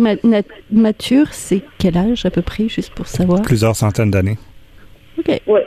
mature, 0.71 1.27
c'est 1.31 1.61
quel 1.77 1.97
âge 1.97 2.25
à 2.25 2.31
peu 2.31 2.41
près, 2.41 2.67
juste 2.67 2.93
pour 2.93 3.07
savoir? 3.07 3.41
Plusieurs 3.43 3.75
centaines 3.75 4.11
d'années. 4.11 4.37
OK. 5.17 5.41
Oui. 5.47 5.61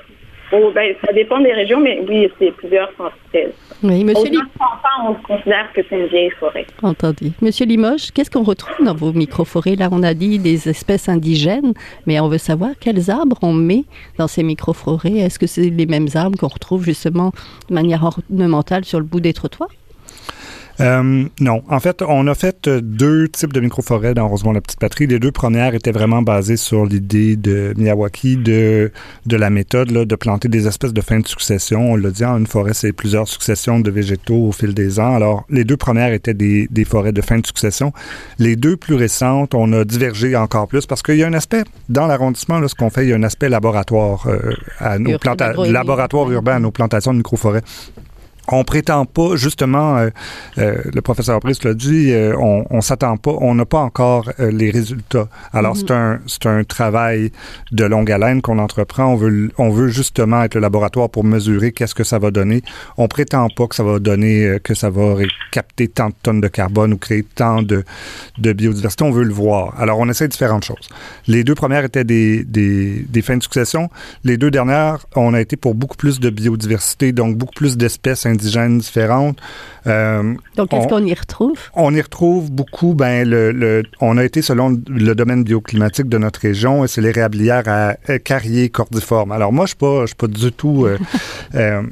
Oh, 0.52 0.70
ben, 0.74 0.94
ça 1.04 1.12
dépend 1.12 1.40
des 1.40 1.52
régions, 1.52 1.80
mais 1.80 2.00
oui, 2.08 2.30
c'est 2.38 2.52
plusieurs 2.52 2.90
centaines. 2.96 3.52
Oui, 3.82 4.02
monsieur 4.04 4.30
on 5.00 5.14
considère 5.14 5.72
que 5.72 5.80
c'est 5.88 5.96
une 5.96 6.06
vieille 6.06 6.30
forêt. 6.30 6.66
Entendu. 6.82 7.30
Monsieur 7.40 7.66
Limoges, 7.66 8.10
qu'est-ce 8.12 8.30
qu'on 8.30 8.42
retrouve 8.42 8.84
dans 8.84 8.94
vos 8.94 9.12
microforêts? 9.12 9.76
Là, 9.76 9.88
on 9.92 10.02
a 10.02 10.14
dit 10.14 10.38
des 10.38 10.68
espèces 10.68 11.08
indigènes, 11.08 11.74
mais 12.06 12.18
on 12.20 12.28
veut 12.28 12.38
savoir 12.38 12.70
quels 12.80 13.10
arbres 13.10 13.38
on 13.42 13.52
met 13.52 13.84
dans 14.18 14.26
ces 14.26 14.42
microforêts. 14.42 15.18
Est-ce 15.18 15.38
que 15.38 15.46
c'est 15.46 15.70
les 15.70 15.86
mêmes 15.86 16.08
arbres 16.14 16.38
qu'on 16.38 16.48
retrouve 16.48 16.84
justement 16.84 17.32
de 17.68 17.74
manière 17.74 18.02
ornementale 18.02 18.84
sur 18.84 18.98
le 18.98 19.04
bout 19.04 19.20
des 19.20 19.32
trottoirs? 19.32 19.70
Euh, 20.80 21.24
non. 21.40 21.62
En 21.68 21.80
fait, 21.80 22.02
on 22.06 22.26
a 22.26 22.34
fait 22.34 22.68
euh, 22.68 22.80
deux 22.80 23.28
types 23.28 23.52
de 23.52 23.60
microforêts 23.60 24.14
dans 24.14 24.28
Rosemont 24.28 24.52
la 24.52 24.60
Petite 24.60 24.78
Patrie. 24.78 25.06
Les 25.06 25.18
deux 25.18 25.32
premières 25.32 25.74
étaient 25.74 25.92
vraiment 25.92 26.22
basées 26.22 26.56
sur 26.56 26.84
l'idée 26.86 27.36
de 27.36 27.74
Miyawaki, 27.76 28.36
de, 28.36 28.92
de 29.26 29.36
la 29.36 29.50
méthode 29.50 29.90
là, 29.90 30.04
de 30.04 30.16
planter 30.16 30.48
des 30.48 30.66
espèces 30.66 30.92
de 30.92 31.00
fin 31.00 31.18
de 31.18 31.26
succession. 31.26 31.92
On 31.92 31.96
l'a 31.96 32.10
dit, 32.10 32.24
une 32.24 32.46
forêt, 32.46 32.74
c'est 32.74 32.92
plusieurs 32.92 33.26
successions 33.28 33.80
de 33.80 33.90
végétaux 33.90 34.48
au 34.48 34.52
fil 34.52 34.74
des 34.74 35.00
ans. 35.00 35.14
Alors, 35.14 35.44
les 35.50 35.64
deux 35.64 35.76
premières 35.76 36.12
étaient 36.12 36.34
des, 36.34 36.68
des 36.70 36.84
forêts 36.84 37.12
de 37.12 37.22
fin 37.22 37.38
de 37.38 37.46
succession. 37.46 37.92
Les 38.38 38.56
deux 38.56 38.76
plus 38.76 38.94
récentes, 38.94 39.54
on 39.54 39.72
a 39.72 39.84
divergé 39.84 40.36
encore 40.36 40.68
plus 40.68 40.86
parce 40.86 41.02
qu'il 41.02 41.16
y 41.16 41.22
a 41.22 41.26
un 41.26 41.34
aspect, 41.34 41.64
dans 41.88 42.06
l'arrondissement, 42.06 42.66
ce 42.66 42.74
qu'on 42.74 42.90
fait, 42.90 43.04
il 43.04 43.08
y 43.10 43.12
a 43.12 43.16
un 43.16 43.22
aspect 43.22 43.48
laboratoire 43.48 44.26
euh, 44.26 44.52
à 44.78 44.98
nos 44.98 45.18
plantations, 45.18 45.62
laboratoire 45.62 46.30
urbain 46.30 46.56
à 46.56 46.60
nos 46.60 46.70
plantations 46.70 47.12
de 47.12 47.18
microforêts 47.18 47.62
on 48.50 48.64
prétend 48.64 49.04
pas, 49.04 49.36
justement, 49.36 49.98
euh, 49.98 50.10
euh, 50.58 50.76
le 50.92 51.02
professeur 51.02 51.40
Brice 51.40 51.62
l'a 51.64 51.74
dit, 51.74 52.12
euh, 52.12 52.34
on, 52.38 52.64
on 52.70 52.80
s'attend 52.80 53.16
pas, 53.16 53.32
on 53.40 53.54
n'a 53.54 53.64
pas 53.64 53.80
encore 53.80 54.30
les 54.38 54.70
résultats. 54.70 55.28
Alors 55.52 55.76
c'est 55.76 55.90
un 55.90 56.20
c'est 56.26 56.46
un 56.46 56.64
travail 56.64 57.30
de 57.72 57.84
longue 57.84 58.10
haleine 58.10 58.42
qu'on 58.42 58.58
entreprend. 58.58 59.06
On 59.12 59.16
veut 59.16 59.50
on 59.58 59.70
veut 59.70 59.88
justement 59.88 60.42
être 60.42 60.54
le 60.54 60.60
laboratoire 60.60 61.10
pour 61.10 61.24
mesurer 61.24 61.72
qu'est-ce 61.72 61.94
que 61.94 62.04
ça 62.04 62.18
va 62.18 62.30
donner. 62.30 62.62
On 62.96 63.08
prétend 63.08 63.48
pas 63.48 63.66
que 63.66 63.74
ça 63.74 63.82
va 63.82 63.98
donner 63.98 64.58
que 64.62 64.74
ça 64.74 64.90
va 64.90 65.16
capter 65.52 65.88
tant 65.88 66.08
de 66.08 66.14
tonnes 66.22 66.40
de 66.40 66.48
carbone 66.48 66.92
ou 66.92 66.98
créer 66.98 67.22
tant 67.22 67.62
de 67.62 67.84
de 68.38 68.52
biodiversité. 68.52 69.04
On 69.04 69.10
veut 69.10 69.24
le 69.24 69.32
voir. 69.32 69.74
Alors 69.78 69.98
on 69.98 70.08
essaie 70.08 70.28
différentes 70.28 70.64
choses. 70.64 70.88
Les 71.26 71.44
deux 71.44 71.54
premières 71.54 71.84
étaient 71.84 72.04
des 72.04 72.44
des, 72.44 73.04
des 73.08 73.22
fins 73.22 73.36
de 73.36 73.42
succession. 73.42 73.90
Les 74.24 74.36
deux 74.36 74.50
dernières, 74.50 75.06
on 75.16 75.34
a 75.34 75.40
été 75.40 75.56
pour 75.56 75.74
beaucoup 75.74 75.96
plus 75.96 76.20
de 76.20 76.30
biodiversité, 76.30 77.12
donc 77.12 77.36
beaucoup 77.36 77.54
plus 77.54 77.76
d'espèces 77.76 78.26
indigènes 78.38 78.78
différentes. 78.78 79.38
Euh, 79.86 80.34
Donc, 80.56 80.70
qu'est-ce 80.70 80.88
qu'on 80.88 81.04
y 81.04 81.14
retrouve? 81.14 81.58
On 81.74 81.94
y 81.94 82.00
retrouve 82.00 82.50
beaucoup, 82.50 82.94
ben, 82.94 83.28
le, 83.28 83.52
le, 83.52 83.82
on 84.00 84.16
a 84.16 84.24
été 84.24 84.42
selon 84.42 84.80
le 84.88 85.14
domaine 85.14 85.44
bioclimatique 85.44 86.08
de 86.08 86.18
notre 86.18 86.40
région, 86.40 86.86
c'est 86.86 87.00
les 87.00 87.10
réabilières 87.10 87.64
à, 87.66 87.94
carrier 88.18 88.68
cordiformes. 88.68 89.32
Alors, 89.32 89.52
moi, 89.52 89.66
je 89.66 89.74
ne 89.84 90.06
suis, 90.06 90.14
pas 90.14 90.26
du 90.26 90.52
tout... 90.52 90.86
Euh, 90.86 90.98
euh, 91.54 91.82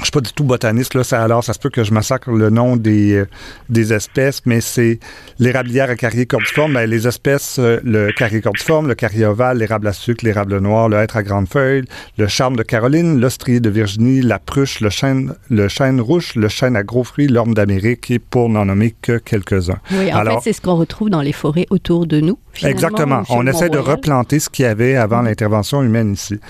je 0.00 0.04
suis 0.04 0.12
pas 0.12 0.20
du 0.20 0.32
tout 0.32 0.44
botaniste 0.44 0.94
là, 0.94 1.04
ça, 1.04 1.22
alors 1.22 1.42
ça 1.42 1.52
se 1.52 1.58
peut 1.58 1.70
que 1.70 1.84
je 1.84 1.92
massacre 1.92 2.30
le 2.30 2.50
nom 2.50 2.76
des, 2.76 3.14
euh, 3.14 3.28
des 3.68 3.92
espèces, 3.92 4.42
mais 4.46 4.60
c'est 4.60 5.00
l'érablière 5.38 5.90
à 5.90 5.96
carrier 5.96 6.26
cordiforme, 6.26 6.74
ben, 6.74 6.88
les 6.88 7.06
espèces, 7.06 7.58
euh, 7.58 7.80
le 7.84 8.12
carrier 8.12 8.40
cordiforme, 8.40 8.88
le 8.88 8.94
carrier 8.94 9.26
ovale, 9.26 9.58
l'érable 9.58 9.88
à 9.88 9.92
sucre, 9.92 10.24
l'érable 10.24 10.58
noir, 10.58 10.88
le 10.88 10.98
hêtre 10.98 11.16
à 11.16 11.22
grande 11.22 11.48
feuille, 11.48 11.84
le 12.16 12.28
charme 12.28 12.56
de 12.56 12.62
Caroline, 12.62 13.20
l'ostrier 13.20 13.60
de 13.60 13.70
Virginie, 13.70 14.20
la 14.22 14.38
pruche, 14.38 14.80
le 14.80 14.90
chêne, 14.90 15.34
le 15.50 15.68
chêne 15.68 16.00
rouge, 16.00 16.34
le 16.36 16.48
chêne 16.48 16.76
à 16.76 16.82
gros 16.82 17.04
fruits, 17.04 17.28
l'orme 17.28 17.54
d'Amérique, 17.54 18.10
et 18.10 18.18
pour 18.18 18.48
n'en 18.48 18.66
nommer 18.66 18.94
que 19.02 19.18
quelques-uns. 19.18 19.78
Oui, 19.92 20.12
en 20.12 20.24
fait, 20.24 20.38
c'est 20.42 20.52
ce 20.52 20.60
qu'on 20.60 20.76
retrouve 20.76 21.10
dans 21.10 21.22
les 21.22 21.32
forêts 21.32 21.66
autour 21.70 22.06
de 22.06 22.20
nous. 22.20 22.38
Exactement. 22.64 23.22
On 23.30 23.46
essaie 23.46 23.68
de 23.68 23.78
replanter 23.78 24.40
ce 24.40 24.48
qu'il 24.48 24.64
y 24.64 24.68
avait 24.68 24.96
avant 24.96 25.22
mm-hmm. 25.22 25.26
l'intervention 25.26 25.82
humaine 25.82 26.12
ici. 26.12 26.40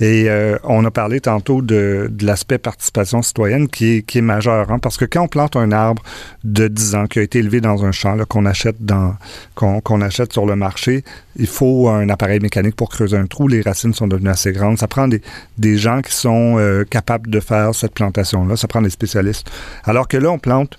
Et 0.00 0.26
euh, 0.28 0.58
on 0.64 0.84
a 0.84 0.90
parlé 0.90 1.20
tantôt 1.20 1.62
de, 1.62 2.08
de 2.10 2.26
l'aspect 2.26 2.58
participation 2.58 3.22
citoyenne 3.22 3.68
qui 3.68 3.96
est, 3.96 4.02
qui 4.02 4.18
est 4.18 4.22
majeur, 4.22 4.70
hein, 4.70 4.78
parce 4.78 4.96
que 4.96 5.04
quand 5.04 5.22
on 5.22 5.28
plante 5.28 5.56
un 5.56 5.72
arbre 5.72 6.02
de 6.44 6.68
10 6.68 6.94
ans 6.94 7.06
qui 7.06 7.18
a 7.18 7.22
été 7.22 7.38
élevé 7.38 7.60
dans 7.60 7.84
un 7.84 7.92
champ, 7.92 8.16
qu'on 8.28 8.46
achète 8.46 8.76
dans 8.80 9.14
qu'on 9.54 10.00
achète 10.00 10.32
sur 10.32 10.46
le 10.46 10.56
marché, 10.56 11.02
il 11.36 11.46
faut 11.46 11.88
un 11.88 12.08
appareil 12.08 12.40
mécanique 12.40 12.76
pour 12.76 12.88
creuser 12.88 13.16
un 13.16 13.26
trou. 13.26 13.48
Les 13.48 13.62
racines 13.62 13.94
sont 13.94 14.06
devenues 14.06 14.30
assez 14.30 14.52
grandes. 14.52 14.78
Ça 14.78 14.88
prend 14.88 15.08
des, 15.08 15.22
des 15.58 15.76
gens 15.76 16.00
qui 16.02 16.12
sont 16.12 16.56
euh, 16.58 16.84
capables 16.84 17.30
de 17.30 17.40
faire 17.40 17.74
cette 17.74 17.92
plantation-là. 17.94 18.56
Ça 18.56 18.68
prend 18.68 18.82
des 18.82 18.90
spécialistes. 18.90 19.50
Alors 19.84 20.08
que 20.08 20.16
là, 20.16 20.30
on 20.30 20.38
plante 20.38 20.78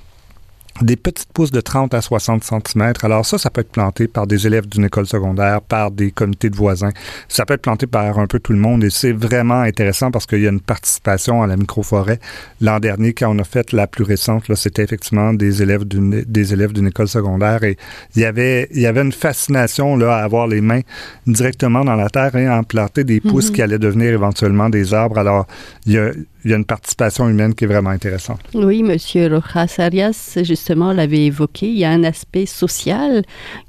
des 0.82 0.96
petites 0.96 1.32
pousses 1.34 1.52
de 1.52 1.62
30 1.62 1.94
à 1.94 2.02
60 2.02 2.44
cm. 2.44 2.94
Alors 3.04 3.26
ça, 3.26 3.38
ça 3.38 3.50
peut 3.50 3.62
être 3.62 3.72
planté 3.72 4.08
par 4.08 4.28
des 4.28 4.48
élèves 4.48 4.68
d'une 4.68 4.86
école 4.86 5.08
secondaire, 5.08 5.62
par 5.62 5.92
des 5.92 6.12
comités 6.12 6.50
de 6.50 6.56
voisins. 6.56 6.92
Ça 7.28 7.46
peut 7.46 7.56
être 7.56 7.62
planté 7.62 7.88
par 7.88 8.20
un 8.20 8.28
peu 8.28 8.40
tout 8.40 8.54
le 8.54 8.60
monde 8.60 8.84
et 8.84 8.90
c'est 8.90 9.12
vraiment 9.12 9.62
intéressant 9.62 10.12
parce 10.12 10.26
qu'il 10.26 10.42
y 10.42 10.48
a 10.48 10.52
une 10.52 10.62
participation 10.62 11.42
à 11.42 11.48
la 11.48 11.58
microforêt. 11.58 12.20
L'an 12.62 12.80
dernier, 12.80 13.14
quand 13.14 13.34
on 13.34 13.40
a 13.40 13.44
fait 13.44 13.72
la 13.74 13.88
plus 13.88 14.04
récente, 14.04 14.48
là, 14.48 14.56
c'était 14.56 14.84
effectivement 14.84 15.34
des 15.34 15.62
élèves 15.62 15.86
d'une 15.86 16.22
des 16.22 16.54
élèves 16.54 16.74
d'une 16.74 16.88
école 16.88 17.08
secondaire 17.08 17.64
et 17.64 17.78
il 18.16 18.22
y 18.22 18.26
avait 18.26 18.68
il 18.72 18.82
y 18.82 18.86
avait 18.86 19.02
une 19.02 19.12
fascination 19.12 19.96
là 19.96 20.18
à 20.18 20.24
avoir 20.24 20.48
les 20.48 20.62
mains 20.62 20.82
directement 21.26 21.84
dans 21.84 21.96
la 21.96 22.10
terre 22.10 22.36
et 22.36 22.48
à 22.48 22.62
planter 22.64 23.04
des 23.04 23.20
pousses 23.20 23.50
mm-hmm. 23.50 23.54
qui 23.54 23.62
allaient 23.62 23.80
devenir 23.80 24.12
éventuellement 24.14 24.70
des 24.70 24.94
arbres. 24.94 25.18
Alors 25.18 25.48
il 25.86 25.94
y 25.94 25.98
a 25.98 26.12
il 26.48 26.52
y 26.52 26.54
a 26.54 26.58
une 26.58 26.66
participation 26.66 27.28
humaine 27.28 27.54
qui 27.54 27.66
est 27.66 27.68
vraiment 27.68 27.90
intéressante. 27.90 28.40
Oui, 28.54 28.82
Monsieur 28.82 29.28
Rojas 29.28 29.76
Arias, 29.80 30.38
l'avait 30.76 31.26
évoqué. 31.26 31.68
Il 31.68 31.78
y 31.78 31.86
a 31.86 31.90
un 31.92 32.04
aspect 32.04 32.46
social 32.46 33.24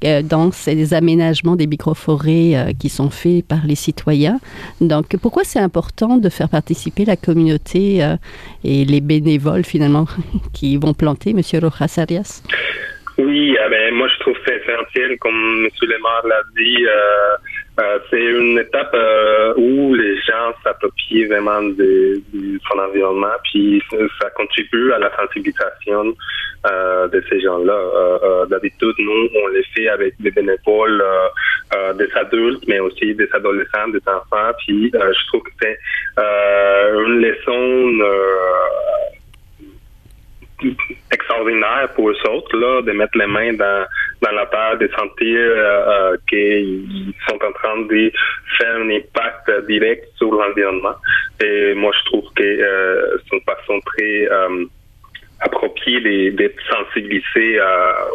euh, 0.05 0.23
dans 0.23 0.53
ces 0.53 0.95
aménagements 0.95 1.57
des 1.57 1.67
microforêts 1.67 2.55
euh, 2.55 2.73
qui 2.79 2.89
sont 2.89 3.11
faits 3.11 3.45
par 3.45 3.67
les 3.67 3.75
citoyens. 3.75 4.41
Donc, 4.81 5.17
pourquoi 5.17 5.45
c'est 5.45 5.59
important 5.59 6.17
de 6.17 6.29
faire 6.29 6.49
participer 6.49 7.05
la 7.05 7.17
communauté 7.17 8.03
euh, 8.03 8.17
et 8.65 8.85
les 8.85 9.01
bénévoles, 9.01 9.65
finalement, 9.65 10.07
qui 10.53 10.77
vont 10.77 10.95
planter, 10.95 11.33
Monsieur 11.35 11.61
Rojas 11.61 11.95
Arias? 11.99 12.43
Oui, 13.19 13.57
ben, 13.71 13.95
moi 13.95 14.09
je 14.09 14.21
trouve 14.21 14.35
que 14.35 14.41
c'est 14.47 14.63
essentiel, 14.63 15.19
comme 15.19 15.67
M. 15.67 15.69
Lemar 15.83 16.27
l'a 16.27 16.41
dit. 16.57 16.87
Euh, 17.81 17.99
c'est 18.11 18.25
une 18.25 18.59
étape 18.59 18.91
euh, 18.93 19.55
où 19.57 19.95
les 19.95 20.17
gens 20.23 20.53
s'approprient 20.65 21.27
vraiment 21.27 21.63
de, 21.63 22.21
son 22.69 22.79
environnement, 22.79 23.35
puis 23.45 23.81
ça, 24.21 24.31
contribue 24.31 24.93
à 24.93 24.99
la 24.99 25.15
sensibilisation 25.17 26.13
euh, 26.67 27.07
de 27.09 27.23
ces 27.29 27.41
gens-là. 27.41 28.47
D'habitude, 28.51 28.95
nous, 28.99 29.29
on 29.35 29.49
les 29.49 29.63
fait 29.75 29.89
avec 29.89 30.15
des 30.21 30.31
bénévoles, 30.31 31.05
des 31.95 32.09
adultes, 32.17 32.65
mais 32.67 32.81
aussi 32.81 33.15
des 33.15 33.29
adolescents, 33.33 33.89
des 33.89 34.03
enfants, 34.09 34.53
puis 34.67 34.91
je 34.93 35.27
trouve 35.29 35.43
que 35.43 35.51
c'est 35.63 35.79
une 36.17 37.21
leçon 37.21 37.93
extraordinaire 41.13 41.89
pour 41.95 42.11
eux 42.11 42.17
autres, 42.31 42.57
là, 42.57 42.83
de 42.83 42.93
mettre 42.93 43.17
les 43.17 43.27
mains 43.27 43.53
dans, 43.55 43.85
dans 44.23 44.33
la 44.33 44.47
terre, 44.47 44.79
de 44.79 44.89
sentir 44.89 45.39
euh, 45.39 46.13
euh, 46.13 46.17
qu'ils 46.29 47.15
sont 47.29 47.37
en 47.37 47.53
train 47.53 47.81
de 47.83 48.13
faire 48.59 48.77
un 48.77 48.91
impact 48.91 49.67
direct 49.67 50.05
sur 50.17 50.33
l'environnement. 50.33 50.95
Et 51.43 51.75
moi, 51.75 51.93
je 51.99 52.05
trouve 52.11 52.25
que 52.35 52.43
euh, 52.43 53.19
c'est 53.25 53.37
une 53.37 53.43
façon 53.43 53.81
très 53.87 54.29
euh, 54.31 54.65
appropriée 55.41 56.33
d'être 56.33 56.59
sensibilisé 56.69 57.61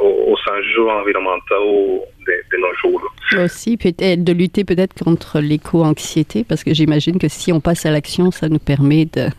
aux, 0.01 0.33
aux 0.33 0.51
enjeux 0.51 0.89
environnementaux 0.89 2.03
de, 2.27 2.57
nos 2.57 2.73
jours. 2.75 3.01
Aussi, 3.37 3.77
peut-être 3.77 4.23
de 4.23 4.33
lutter 4.33 4.63
peut-être 4.63 4.93
contre 5.03 5.39
l'éco-anxiété, 5.39 6.45
parce 6.47 6.63
que 6.63 6.73
j'imagine 6.73 7.19
que 7.19 7.29
si 7.29 7.53
on 7.53 7.61
passe 7.61 7.85
à 7.85 7.91
l'action, 7.91 8.31
ça 8.31 8.49
nous 8.49 8.59
permet 8.59 9.05
de 9.05 9.29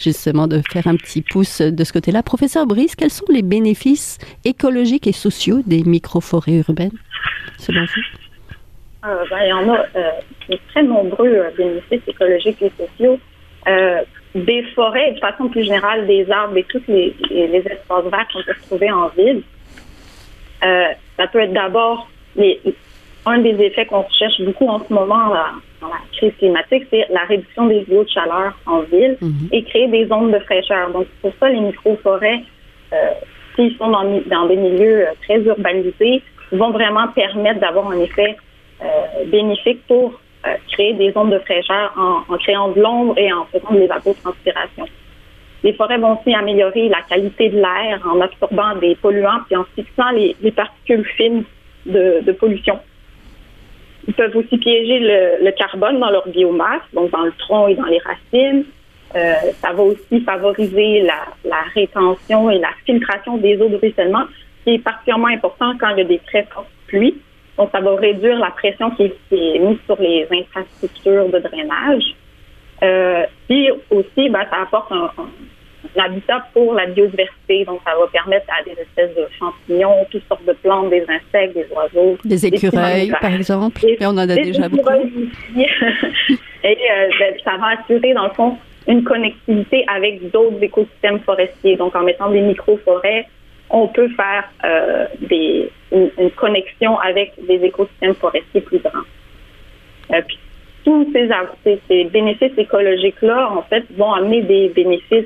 justement 0.00 0.46
de 0.46 0.60
faire 0.70 0.86
un 0.86 0.96
petit 0.96 1.22
pouce 1.22 1.60
de 1.60 1.84
ce 1.84 1.92
côté-là. 1.92 2.22
Professeur 2.22 2.66
Brice, 2.66 2.96
quels 2.96 3.10
sont 3.10 3.26
les 3.28 3.42
bénéfices 3.42 4.18
écologiques 4.44 5.06
et 5.06 5.12
sociaux 5.12 5.62
des 5.66 5.82
microforêts 5.84 6.62
urbaines, 6.66 6.98
selon 7.58 7.82
vous? 7.82 8.02
Euh, 9.06 9.24
ben, 9.28 9.38
il 9.42 9.48
y 9.48 9.52
en 9.52 9.74
a 9.74 9.80
euh, 9.96 10.10
de 10.48 10.58
très 10.70 10.82
nombreux 10.82 11.28
euh, 11.28 11.50
bénéfices 11.56 12.00
écologiques 12.06 12.62
et 12.62 12.72
sociaux. 12.78 13.18
des 14.34 14.62
forêts, 14.74 15.12
de 15.12 15.20
façon 15.20 15.48
plus 15.48 15.64
générale, 15.64 16.06
des 16.06 16.30
arbres 16.30 16.56
et 16.56 16.64
tous 16.64 16.82
les, 16.88 17.14
les, 17.30 17.62
espaces 17.70 18.04
verts 18.10 18.26
qu'on 18.32 18.42
peut 18.42 18.58
trouver 18.66 18.90
en 18.90 19.08
ville. 19.08 19.42
ça 20.60 21.26
peut 21.32 21.40
être 21.40 21.52
d'abord 21.52 22.08
un 23.26 23.38
des 23.38 23.56
effets 23.62 23.86
qu'on 23.86 24.04
cherche 24.18 24.40
beaucoup 24.40 24.68
en 24.68 24.80
ce 24.84 24.92
moment 24.92 25.32
dans 25.84 25.94
la 25.94 26.00
crise 26.12 26.32
climatique, 26.38 26.86
c'est 26.90 27.06
la 27.10 27.24
réduction 27.24 27.66
des 27.66 27.84
eaux 27.90 28.04
de 28.04 28.08
chaleur 28.08 28.54
en 28.66 28.80
ville 28.80 29.16
mhm. 29.20 29.48
et 29.52 29.62
créer 29.64 29.88
des 29.88 30.06
zones 30.06 30.32
de 30.32 30.38
fraîcheur. 30.40 30.90
Donc, 30.90 31.06
pour 31.20 31.32
ça, 31.40 31.48
les 31.48 31.60
micro-forêts, 31.60 32.42
euh, 32.92 32.96
s'ils 33.54 33.76
sont 33.76 33.90
dans, 33.90 34.04
dans, 34.26 34.46
des 34.46 34.56
milieux 34.56 35.08
euh, 35.08 35.12
très 35.22 35.40
urbanisés, 35.40 36.22
vont 36.52 36.70
vraiment 36.70 37.08
permettre 37.08 37.60
d'avoir 37.60 37.90
un 37.90 38.00
effet 38.00 38.36
euh, 38.82 39.24
bénéfique 39.26 39.86
pour 39.86 40.20
euh, 40.46 40.54
créer 40.72 40.94
des 40.94 41.12
zones 41.12 41.30
de 41.30 41.38
fraîcheur 41.40 41.92
en, 41.96 42.32
en 42.32 42.38
créant 42.38 42.70
de 42.70 42.80
l'ombre 42.80 43.18
et 43.18 43.32
en 43.32 43.44
faisant 43.46 43.72
de 43.72 43.80
l'évapotranspiration. 43.80 44.86
Les 45.62 45.72
forêts 45.72 45.98
vont 45.98 46.18
aussi 46.18 46.34
améliorer 46.34 46.88
la 46.88 47.00
qualité 47.02 47.48
de 47.48 47.56
l'air 47.56 48.00
en 48.06 48.20
absorbant 48.20 48.76
des 48.76 48.94
polluants 48.96 49.40
puis 49.46 49.56
en 49.56 49.64
fixant 49.74 50.10
les, 50.10 50.36
les 50.42 50.50
particules 50.50 51.04
fines 51.16 51.44
de, 51.86 52.20
de 52.22 52.32
pollution. 52.32 52.78
Ils 54.06 54.14
peuvent 54.14 54.36
aussi 54.36 54.58
piéger 54.58 54.98
le, 55.00 55.50
carbone 55.52 55.98
dans 55.98 56.10
leur 56.10 56.28
biomasse, 56.28 56.82
donc 56.92 57.10
dans 57.10 57.22
le 57.22 57.32
tronc 57.32 57.68
et 57.68 57.74
dans 57.74 57.86
les 57.86 57.98
racines. 57.98 58.64
Euh, 59.16 59.34
ça 59.62 59.72
va 59.72 59.82
aussi 59.82 60.20
favoriser 60.24 61.02
la, 61.44 61.62
rétention 61.74 62.50
et 62.50 62.58
la 62.58 62.70
filtration 62.84 63.36
des 63.36 63.60
eaux 63.60 63.68
de 63.68 63.76
ruissellement, 63.76 64.24
qui 64.64 64.74
est 64.74 64.78
particulièrement 64.78 65.28
important 65.28 65.72
quand 65.78 65.90
il 65.90 65.98
y 65.98 66.00
a 66.00 66.04
des 66.04 66.20
très 66.26 66.42
fortes 66.44 66.68
pluies. 66.88 67.16
Donc, 67.56 67.70
ça 67.72 67.80
va 67.80 67.94
réduire 67.94 68.38
la 68.38 68.50
pression 68.50 68.90
qui 68.90 69.04
est, 69.04 69.58
mise 69.60 69.78
sur 69.86 70.00
les 70.00 70.26
infrastructures 70.30 71.28
de 71.28 71.38
drainage. 71.38 72.04
Euh, 72.82 73.24
puis 73.48 73.70
aussi, 73.90 74.28
ben, 74.28 74.44
ça 74.50 74.62
apporte 74.62 74.90
un, 74.90 75.10
l'habitat 75.94 76.46
pour 76.52 76.74
la 76.74 76.86
biodiversité. 76.86 77.64
Donc, 77.64 77.80
ça 77.84 77.92
va 77.98 78.06
permettre 78.08 78.46
à 78.48 78.62
des 78.64 78.72
espèces 78.72 79.14
de 79.14 79.26
champignons, 79.38 80.06
toutes 80.10 80.26
sortes 80.28 80.44
de 80.46 80.52
plantes, 80.52 80.90
des 80.90 81.02
insectes, 81.02 81.54
des 81.54 81.66
oiseaux. 81.74 82.18
Des 82.24 82.46
écureuils, 82.46 83.12
par 83.20 83.32
exemple. 83.32 83.84
Et 83.86 84.06
on 84.06 84.10
en 84.10 84.18
a 84.18 84.26
déjà 84.26 84.68
beaucoup. 84.68 84.90
et 85.56 85.66
euh, 86.66 87.08
ben, 87.18 87.34
ça 87.44 87.56
va 87.58 87.78
assurer, 87.80 88.14
dans 88.14 88.24
le 88.24 88.34
fond, 88.34 88.58
une 88.86 89.04
connectivité 89.04 89.84
avec 89.88 90.30
d'autres 90.30 90.62
écosystèmes 90.62 91.20
forestiers. 91.20 91.76
Donc, 91.76 91.94
en 91.94 92.02
mettant 92.02 92.30
des 92.30 92.40
micro-forêts, 92.40 93.26
on 93.70 93.88
peut 93.88 94.08
faire 94.10 94.44
euh, 94.64 95.06
des, 95.20 95.70
une, 95.92 96.30
connexion 96.32 96.98
avec 96.98 97.32
des 97.46 97.64
écosystèmes 97.64 98.14
forestiers 98.14 98.60
plus 98.60 98.78
grands. 98.78 99.00
Euh, 100.12 100.20
puis, 100.26 100.38
tous 100.84 101.10
ces, 101.14 101.80
ces 101.88 102.04
bénéfices 102.04 102.58
écologiques-là, 102.58 103.50
en 103.50 103.62
fait, 103.62 103.84
vont 103.96 104.12
amener 104.12 104.42
des 104.42 104.68
bénéfices 104.68 105.24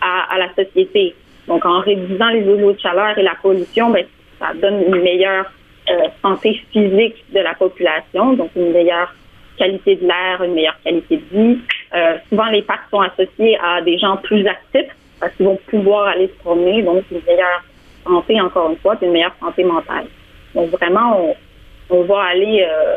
à, 0.00 0.34
à, 0.34 0.38
la 0.38 0.48
société. 0.54 1.14
Donc, 1.46 1.64
en 1.64 1.80
réduisant 1.80 2.28
les 2.28 2.46
eaux 2.48 2.72
de 2.72 2.78
chaleur 2.78 3.16
et 3.18 3.22
la 3.22 3.34
pollution, 3.40 3.90
ben, 3.90 4.04
ça 4.38 4.52
donne 4.54 4.82
une 4.82 5.02
meilleure 5.02 5.46
euh, 5.90 6.08
santé 6.22 6.60
physique 6.72 7.24
de 7.32 7.40
la 7.40 7.54
population, 7.54 8.34
donc 8.34 8.50
une 8.54 8.72
meilleure 8.72 9.14
qualité 9.56 9.96
de 9.96 10.06
l'air, 10.06 10.42
une 10.42 10.54
meilleure 10.54 10.78
qualité 10.84 11.16
de 11.16 11.36
vie. 11.36 11.58
Euh, 11.94 12.18
souvent, 12.28 12.46
les 12.46 12.62
parcs 12.62 12.88
sont 12.90 13.00
associés 13.00 13.58
à 13.62 13.80
des 13.80 13.98
gens 13.98 14.16
plus 14.18 14.46
actifs 14.46 14.90
parce 15.18 15.34
qu'ils 15.34 15.46
vont 15.46 15.58
pouvoir 15.68 16.08
aller 16.08 16.28
se 16.28 16.42
promener, 16.42 16.82
donc 16.82 17.04
une 17.10 17.20
meilleure 17.26 17.64
santé, 18.04 18.40
encore 18.40 18.70
une 18.70 18.76
fois, 18.76 18.96
une 19.02 19.12
meilleure 19.12 19.34
santé 19.40 19.64
mentale. 19.64 20.06
Donc, 20.54 20.70
vraiment, 20.70 21.34
on, 21.90 21.96
on 21.96 22.02
va 22.02 22.22
aller 22.24 22.64
euh, 22.68 22.96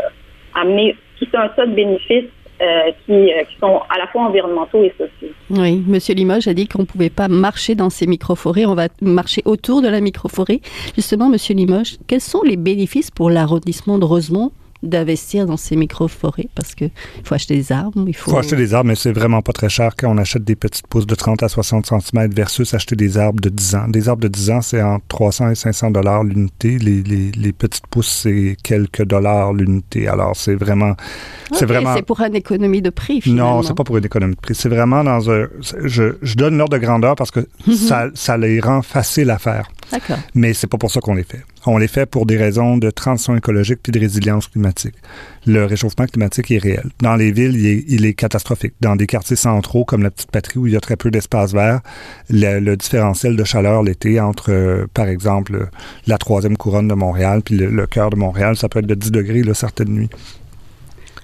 amener 0.54 0.95
tout 1.17 1.28
un 1.34 1.47
tas 1.50 1.65
de 1.65 1.74
bénéfices 1.74 2.30
euh, 2.62 2.91
qui, 3.06 3.12
euh, 3.12 3.43
qui, 3.50 3.58
sont 3.60 3.82
à 3.89 3.97
la 3.97 4.08
fois 4.08 4.24
environnementaux 4.24 4.84
et 4.84 4.93
sociaux. 4.97 5.34
Oui, 5.50 5.84
Monsieur 5.88 6.13
Limoges 6.13 6.47
a 6.47 6.54
dit 6.54 6.67
qu'on 6.67 6.84
ne 6.84 6.86
pouvait 6.86 7.10
pas 7.10 7.28
marcher 7.28 7.74
dans 7.74 7.89
ces 7.89 8.06
microforêts, 8.06 8.65
on 8.65 8.76
va 8.76 8.88
marcher 9.02 9.41
autour 9.45 9.82
de 9.82 9.88
la 9.88 10.00
microforêt. 10.00 10.62
Justement, 10.95 11.28
Monsieur 11.28 11.56
Limoges, 11.56 11.97
quels 12.08 12.21
sont 12.21 12.43
les 12.43 12.58
bénéfices 12.58 13.10
pour 13.10 13.32
l'arrondissement 13.32 13.97
de 13.97 14.06
Rosemont 14.06 14.52
d'investir 14.83 15.45
dans 15.45 15.57
ces 15.57 15.75
micro-forêts 15.75 16.49
parce 16.55 16.75
qu'il 16.75 16.91
faut 17.23 17.35
acheter 17.35 17.55
des 17.55 17.71
arbres. 17.71 18.03
Il 18.07 18.15
faut... 18.15 18.31
faut 18.31 18.37
acheter 18.37 18.55
des 18.55 18.73
arbres, 18.73 18.87
mais 18.87 18.95
c'est 18.95 19.11
vraiment 19.11 19.41
pas 19.41 19.53
très 19.53 19.69
cher 19.69 19.95
quand 19.97 20.11
on 20.11 20.17
achète 20.17 20.43
des 20.43 20.55
petites 20.55 20.87
pousses 20.87 21.05
de 21.05 21.15
30 21.15 21.43
à 21.43 21.49
60 21.49 21.85
cm 21.85 22.31
versus 22.33 22.73
acheter 22.73 22.95
des 22.95 23.17
arbres 23.17 23.39
de 23.39 23.49
10 23.49 23.75
ans. 23.75 23.87
Des 23.87 24.09
arbres 24.09 24.23
de 24.23 24.27
10 24.27 24.49
ans, 24.51 24.61
c'est 24.61 24.81
entre 24.81 25.05
300 25.07 25.51
et 25.51 25.55
500 25.55 25.91
dollars 25.91 26.23
l'unité. 26.23 26.79
Les, 26.79 27.03
les, 27.03 27.31
les, 27.31 27.53
petites 27.53 27.87
pousses, 27.87 28.11
c'est 28.23 28.57
quelques 28.63 29.03
dollars 29.03 29.53
l'unité. 29.53 30.07
Alors, 30.07 30.35
c'est 30.35 30.55
vraiment... 30.55 30.95
c'est 31.51 31.65
vraiment... 31.65 31.95
C'est 31.95 32.05
pour 32.05 32.21
une 32.21 32.35
économie 32.35 32.81
de 32.81 32.89
prix, 32.89 33.21
finalement. 33.21 33.57
Non, 33.57 33.63
c'est 33.63 33.75
pas 33.75 33.83
pour 33.83 33.97
une 33.97 34.05
économie 34.05 34.35
de 34.35 34.39
prix. 34.39 34.55
C'est 34.55 34.69
vraiment 34.69 35.03
dans 35.03 35.29
un... 35.29 35.47
Je, 35.83 36.15
je 36.21 36.35
donne 36.35 36.57
l'ordre 36.57 36.77
de 36.77 36.83
grandeur 36.83 37.15
parce 37.15 37.31
que 37.31 37.41
ça, 37.75 38.07
ça 38.13 38.37
les 38.37 38.59
rend 38.59 38.81
faciles 38.81 39.29
à 39.29 39.37
faire. 39.37 39.67
Mais 40.36 40.54
c'est 40.54 40.67
pas 40.67 40.77
pour 40.77 40.91
ça 40.91 40.99
qu'on 40.99 41.13
les 41.13 41.23
fait. 41.23 41.41
On 41.65 41.77
les 41.77 41.88
fait 41.88 42.06
pour 42.06 42.25
des 42.25 42.38
raisons 42.38 42.77
de 42.77 42.89
transition 42.89 43.36
écologique 43.36 43.80
puis 43.84 43.91
de 43.91 43.99
résilience 43.99 44.47
climatique. 44.47 44.95
Le 45.45 45.65
réchauffement 45.65 46.06
climatique 46.06 46.51
est 46.51 46.58
réel. 46.58 46.89
Dans 47.01 47.15
les 47.15 47.32
villes, 47.32 47.84
il 47.88 48.06
est, 48.06 48.13
catastrophique. 48.13 48.73
Dans 48.82 48.95
des 48.95 49.08
quartiers 49.08 49.36
centraux 49.36 49.86
comme 49.86 50.04
la 50.04 50.12
Petite 50.12 50.32
Patrie 50.32 50.60
où 50.60 50.67
il 50.67 50.73
y 50.73 50.75
a 50.75 50.80
très 50.80 50.95
peu 50.95 51.12
d'espace 51.12 51.54
vert, 51.54 51.82
le, 52.30 52.75
différentiel 52.75 53.36
de 53.36 53.43
chaleur 53.43 53.84
l'été 53.84 54.19
entre, 54.19 54.51
euh, 54.51 54.86
par 54.93 55.08
exemple, 55.08 55.69
la 56.08 56.17
troisième 56.17 56.58
couronne 56.58 56.88
de 56.88 56.93
Montréal 56.93 57.41
puis 57.43 57.56
le, 57.56 57.88
cœur 57.88 58.10
de 58.10 58.15
Montréal, 58.15 58.56
ça 58.56 58.69
peut 58.69 58.80
être 58.80 58.88
de 58.88 58.95
10 58.95 59.12
degrés 59.12 59.43
là, 59.43 59.54
certaines 59.54 59.89
nuits. 59.89 60.10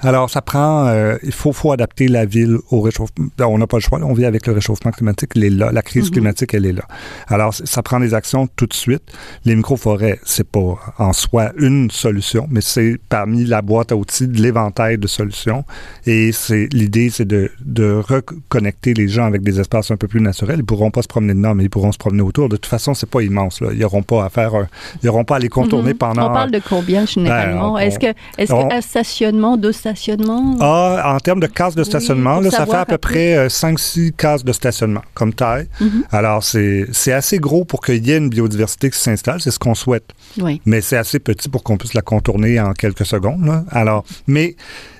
Alors, 0.01 0.29
ça 0.29 0.41
prend, 0.41 0.87
euh, 0.87 1.17
il 1.23 1.31
faut, 1.31 1.51
faut 1.53 1.71
adapter 1.71 2.07
la 2.07 2.25
ville 2.25 2.57
au 2.69 2.81
réchauffement. 2.81 3.25
On 3.39 3.57
n'a 3.57 3.65
pas 3.67 3.77
le 3.77 3.81
choix, 3.81 3.99
on 4.03 4.13
vit 4.13 4.25
avec 4.25 4.45
le 4.45 4.53
réchauffement 4.53 4.91
climatique, 4.91 5.31
il 5.35 5.43
est 5.43 5.49
là. 5.49 5.71
La 5.71 5.81
crise 5.81 6.05
Mhm. 6.05 6.11
climatique, 6.11 6.53
elle 6.53 6.65
est 6.67 6.73
là. 6.73 6.83
Alors, 7.27 7.53
ça 7.53 7.81
prend 7.81 7.99
des 7.99 8.13
actions 8.13 8.47
tout 8.55 8.67
de 8.67 8.73
suite. 8.73 9.01
Les 9.45 9.55
microforêts, 9.55 10.19
c'est 10.23 10.47
pas 10.47 10.75
en 10.99 11.13
soi 11.13 11.51
une 11.57 11.89
solution, 11.89 12.47
mais 12.51 12.61
c'est 12.61 12.97
parmi 13.09 13.43
la 13.45 13.61
boîte 13.61 13.91
à 13.91 13.95
outils 13.95 14.27
de 14.27 14.39
l'éventail 14.41 14.97
de 14.99 15.07
solutions. 15.07 15.63
Et 16.05 16.31
c'est 16.31 16.67
l'idée, 16.73 17.09
c'est 17.09 17.25
de, 17.25 17.49
de 17.65 17.93
reconnecter 17.93 18.93
les 18.93 19.07
gens 19.07 19.25
avec 19.25 19.41
des 19.41 19.59
espaces 19.59 19.89
un 19.91 19.97
peu 19.97 20.07
plus 20.07 20.21
naturels. 20.21 20.59
Ils 20.59 20.65
pourront 20.65 20.91
pas 20.91 21.01
se 21.01 21.07
promener 21.07 21.33
dedans, 21.33 21.55
mais 21.55 21.63
ils 21.63 21.69
pourront 21.69 21.91
se 21.91 21.97
promener 21.97 22.21
autour. 22.21 22.49
De 22.49 22.55
toute 22.57 22.67
façon, 22.67 22.93
c'est 22.93 23.09
pas 23.09 23.21
immense. 23.21 23.61
Là. 23.61 23.69
Ils 23.73 23.79
n'auront 23.79 24.03
pas 24.03 24.25
à 24.25 24.29
faire, 24.29 24.53
un- 24.55 24.67
ils 25.01 25.05
n'auront 25.07 25.23
pas 25.25 25.37
à 25.37 25.39
les 25.39 25.49
contourner 25.49 25.93
Mhm. 25.93 25.97
pendant. 25.97 26.29
On 26.29 26.33
parle 26.33 26.51
de 26.51 26.61
combien 26.67 27.05
généralement? 27.05 27.73
Ben, 27.73 27.79
est-ce 27.81 27.99
que, 27.99 28.13
est-ce 28.37 28.53
on- 28.53 28.67
que 28.67 28.73
un 28.75 28.81
stationnement, 28.81 29.57
deux 29.57 29.71
Ah, 30.59 31.13
en 31.15 31.19
termes 31.19 31.39
de 31.39 31.47
cases 31.47 31.75
de 31.75 31.83
stationnement, 31.83 32.39
là, 32.39 32.51
ça 32.51 32.65
fait 32.65 32.75
à 32.75 32.85
peu 32.85 32.97
près 32.97 33.47
5-6 33.47 34.13
cases 34.13 34.43
de 34.43 34.51
stationnement 34.51 35.03
comme 35.13 35.33
taille. 35.33 35.67
Mhm. 35.79 36.03
Alors, 36.11 36.43
c'est 36.43 36.87
c'est 36.91 37.13
assez 37.13 37.39
gros 37.39 37.65
pour 37.65 37.81
qu'il 37.81 38.05
y 38.05 38.11
ait 38.11 38.17
une 38.17 38.29
biodiversité 38.29 38.89
qui 38.89 38.99
s'installe. 38.99 39.41
C'est 39.41 39.51
ce 39.51 39.59
qu'on 39.59 39.75
souhaite. 39.75 40.09
Oui. 40.39 40.61
Mais 40.65 40.81
c'est 40.81 40.97
assez 40.97 41.19
petit 41.19 41.49
pour 41.49 41.63
qu'on 41.63 41.77
puisse 41.77 41.93
la 41.93 42.01
contourner 42.01 42.59
en 42.59 42.73
quelques 42.73 43.05
secondes. 43.05 43.45
là. 43.45 43.63
Alors, 43.71 44.03
mais 44.27 44.55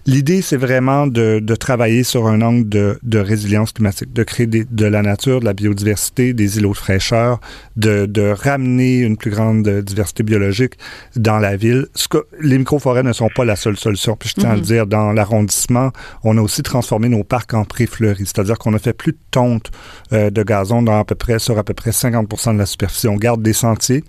l'idée, 0.07 0.41
c'est 0.41 0.57
vraiment 0.57 1.05
de, 1.05 1.39
de 1.39 1.55
travailler 1.55 2.03
sur 2.03 2.27
un 2.27 2.41
angle 2.41 2.67
de, 2.67 2.97
de 3.03 3.19
résilience 3.19 3.71
climatique, 3.73 4.13
de 4.13 4.23
créer 4.23 4.47
des- 4.47 4.65
de 4.65 4.85
la 4.85 5.01
nature, 5.01 5.41
de 5.41 5.45
la 5.45 5.53
biodiversité, 5.53 6.33
des 6.33 6.57
îlots 6.57 6.71
de 6.71 6.77
fraîcheur, 6.77 7.39
de, 7.75 8.05
de 8.07 8.21
ramener 8.31 8.99
une 8.99 9.17
plus 9.17 9.29
grande 9.31 9.67
diversité 9.81 10.23
biologique 10.23 10.73
dans 11.15 11.37
la 11.39 11.55
ville. 11.57 11.87
Ce 11.93 12.07
que, 12.07 12.25
les 12.41 12.57
microforêts 12.57 13.03
ne 13.03 13.13
sont 13.13 13.29
pas 13.35 13.45
la 13.45 13.55
seule 13.55 13.77
solution. 13.77 14.15
Puis 14.15 14.29
je 14.29 14.41
tiens 14.41 14.51
à 14.51 14.53
le 14.55 14.61
Mhm. 14.61 14.65
dire, 14.65 14.87
dans 14.87 15.11
l'arrondissement, 15.11 15.91
on 16.23 16.37
a 16.37 16.41
aussi 16.41 16.63
transformé 16.63 17.09
nos 17.09 17.23
parcs 17.23 17.53
en 17.53 17.65
pré-fleuris, 17.65 18.25
c'est-à-dire 18.25 18.57
qu'on 18.57 18.73
a 18.73 18.79
fait 18.79 18.93
plus 18.93 19.11
de 19.11 19.17
tonte 19.31 19.69
euh, 20.13 20.29
de 20.29 20.41
gazon 20.43 20.81
dans 20.81 20.99
à 20.99 21.05
peu 21.05 21.15
près, 21.15 21.37
sur 21.39 21.57
à 21.57 21.63
peu 21.63 21.73
près 21.73 21.91
50% 21.91 22.53
de 22.53 22.57
la 22.59 22.65
superficie. 22.65 23.07
On 23.07 23.17
garde 23.17 23.41
des 23.43 23.53
sentiers. 23.53 24.03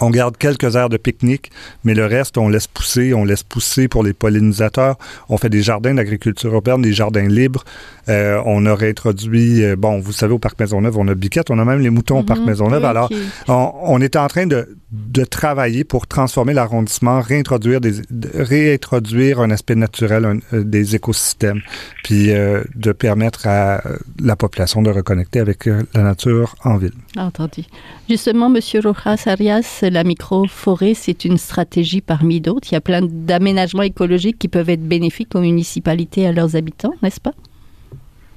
On 0.00 0.10
garde 0.10 0.36
quelques 0.36 0.74
aires 0.76 0.88
de 0.88 0.96
pique-nique, 0.96 1.50
mais 1.84 1.94
le 1.94 2.06
reste, 2.06 2.36
on 2.36 2.48
laisse 2.48 2.66
pousser. 2.66 3.14
On 3.14 3.24
laisse 3.24 3.42
pousser 3.44 3.86
pour 3.88 4.02
les 4.02 4.12
pollinisateurs. 4.12 4.96
On 5.28 5.38
fait 5.38 5.48
des 5.50 5.62
jardins 5.62 5.94
d'agriculture 5.94 6.52
urbaine, 6.52 6.82
des 6.82 6.92
jardins 6.92 7.28
libres. 7.28 7.64
Euh, 8.08 8.42
on 8.44 8.66
a 8.66 8.74
réintroduit, 8.74 9.64
euh, 9.64 9.76
bon, 9.76 10.00
vous 10.00 10.12
savez, 10.12 10.34
au 10.34 10.38
Parc 10.38 10.58
Maisonneuve, 10.60 10.98
on 10.98 11.06
a 11.08 11.14
Biquette. 11.14 11.50
On 11.50 11.58
a 11.58 11.64
même 11.64 11.80
les 11.80 11.90
moutons 11.90 12.18
au 12.18 12.22
Parc 12.22 12.40
Mhm. 12.40 12.46
Maisonneuve. 12.46 12.82
Oui, 12.82 12.88
Alors, 12.88 13.08
on, 13.48 13.72
on 13.82 14.00
est 14.00 14.16
en 14.16 14.26
train 14.26 14.46
de, 14.46 14.76
de 14.90 15.24
travailler 15.24 15.84
pour 15.84 16.06
transformer 16.06 16.52
l'arrondissement, 16.54 17.20
réintroduire, 17.20 17.80
des, 17.80 17.92
de- 18.10 18.30
réintroduire 18.34 19.40
un 19.40 19.50
aspect 19.50 19.74
naturel 19.74 20.24
un- 20.24 20.38
euh, 20.56 20.64
des 20.64 20.94
écosystèmes, 20.96 21.60
puis 22.02 22.30
de 22.74 22.92
permettre 22.92 23.46
à 23.46 23.82
la 24.20 24.36
population 24.36 24.82
de 24.82 24.90
reconnecter 24.90 25.40
avec 25.40 25.66
la 25.66 26.02
nature 26.02 26.54
en 26.64 26.76
ville. 26.76 26.92
Entendu. 27.16 27.62
Justement, 28.08 28.48
Monsieur 28.50 28.80
Rojas 28.80 29.22
Arias, 29.26 29.83
la 29.88 30.04
microforêt, 30.04 30.94
c'est 30.94 31.24
une 31.24 31.36
stratégie 31.36 32.00
parmi 32.00 32.40
d'autres. 32.40 32.68
Il 32.70 32.74
y 32.74 32.76
a 32.76 32.80
plein 32.80 33.00
d'aménagements 33.02 33.82
écologiques 33.82 34.38
qui 34.38 34.48
peuvent 34.48 34.70
être 34.70 34.86
bénéfiques 34.86 35.34
aux 35.34 35.40
municipalités 35.40 36.22
et 36.22 36.26
à 36.26 36.32
leurs 36.32 36.56
habitants, 36.56 36.94
n'est-ce 37.02 37.20
pas? 37.20 37.34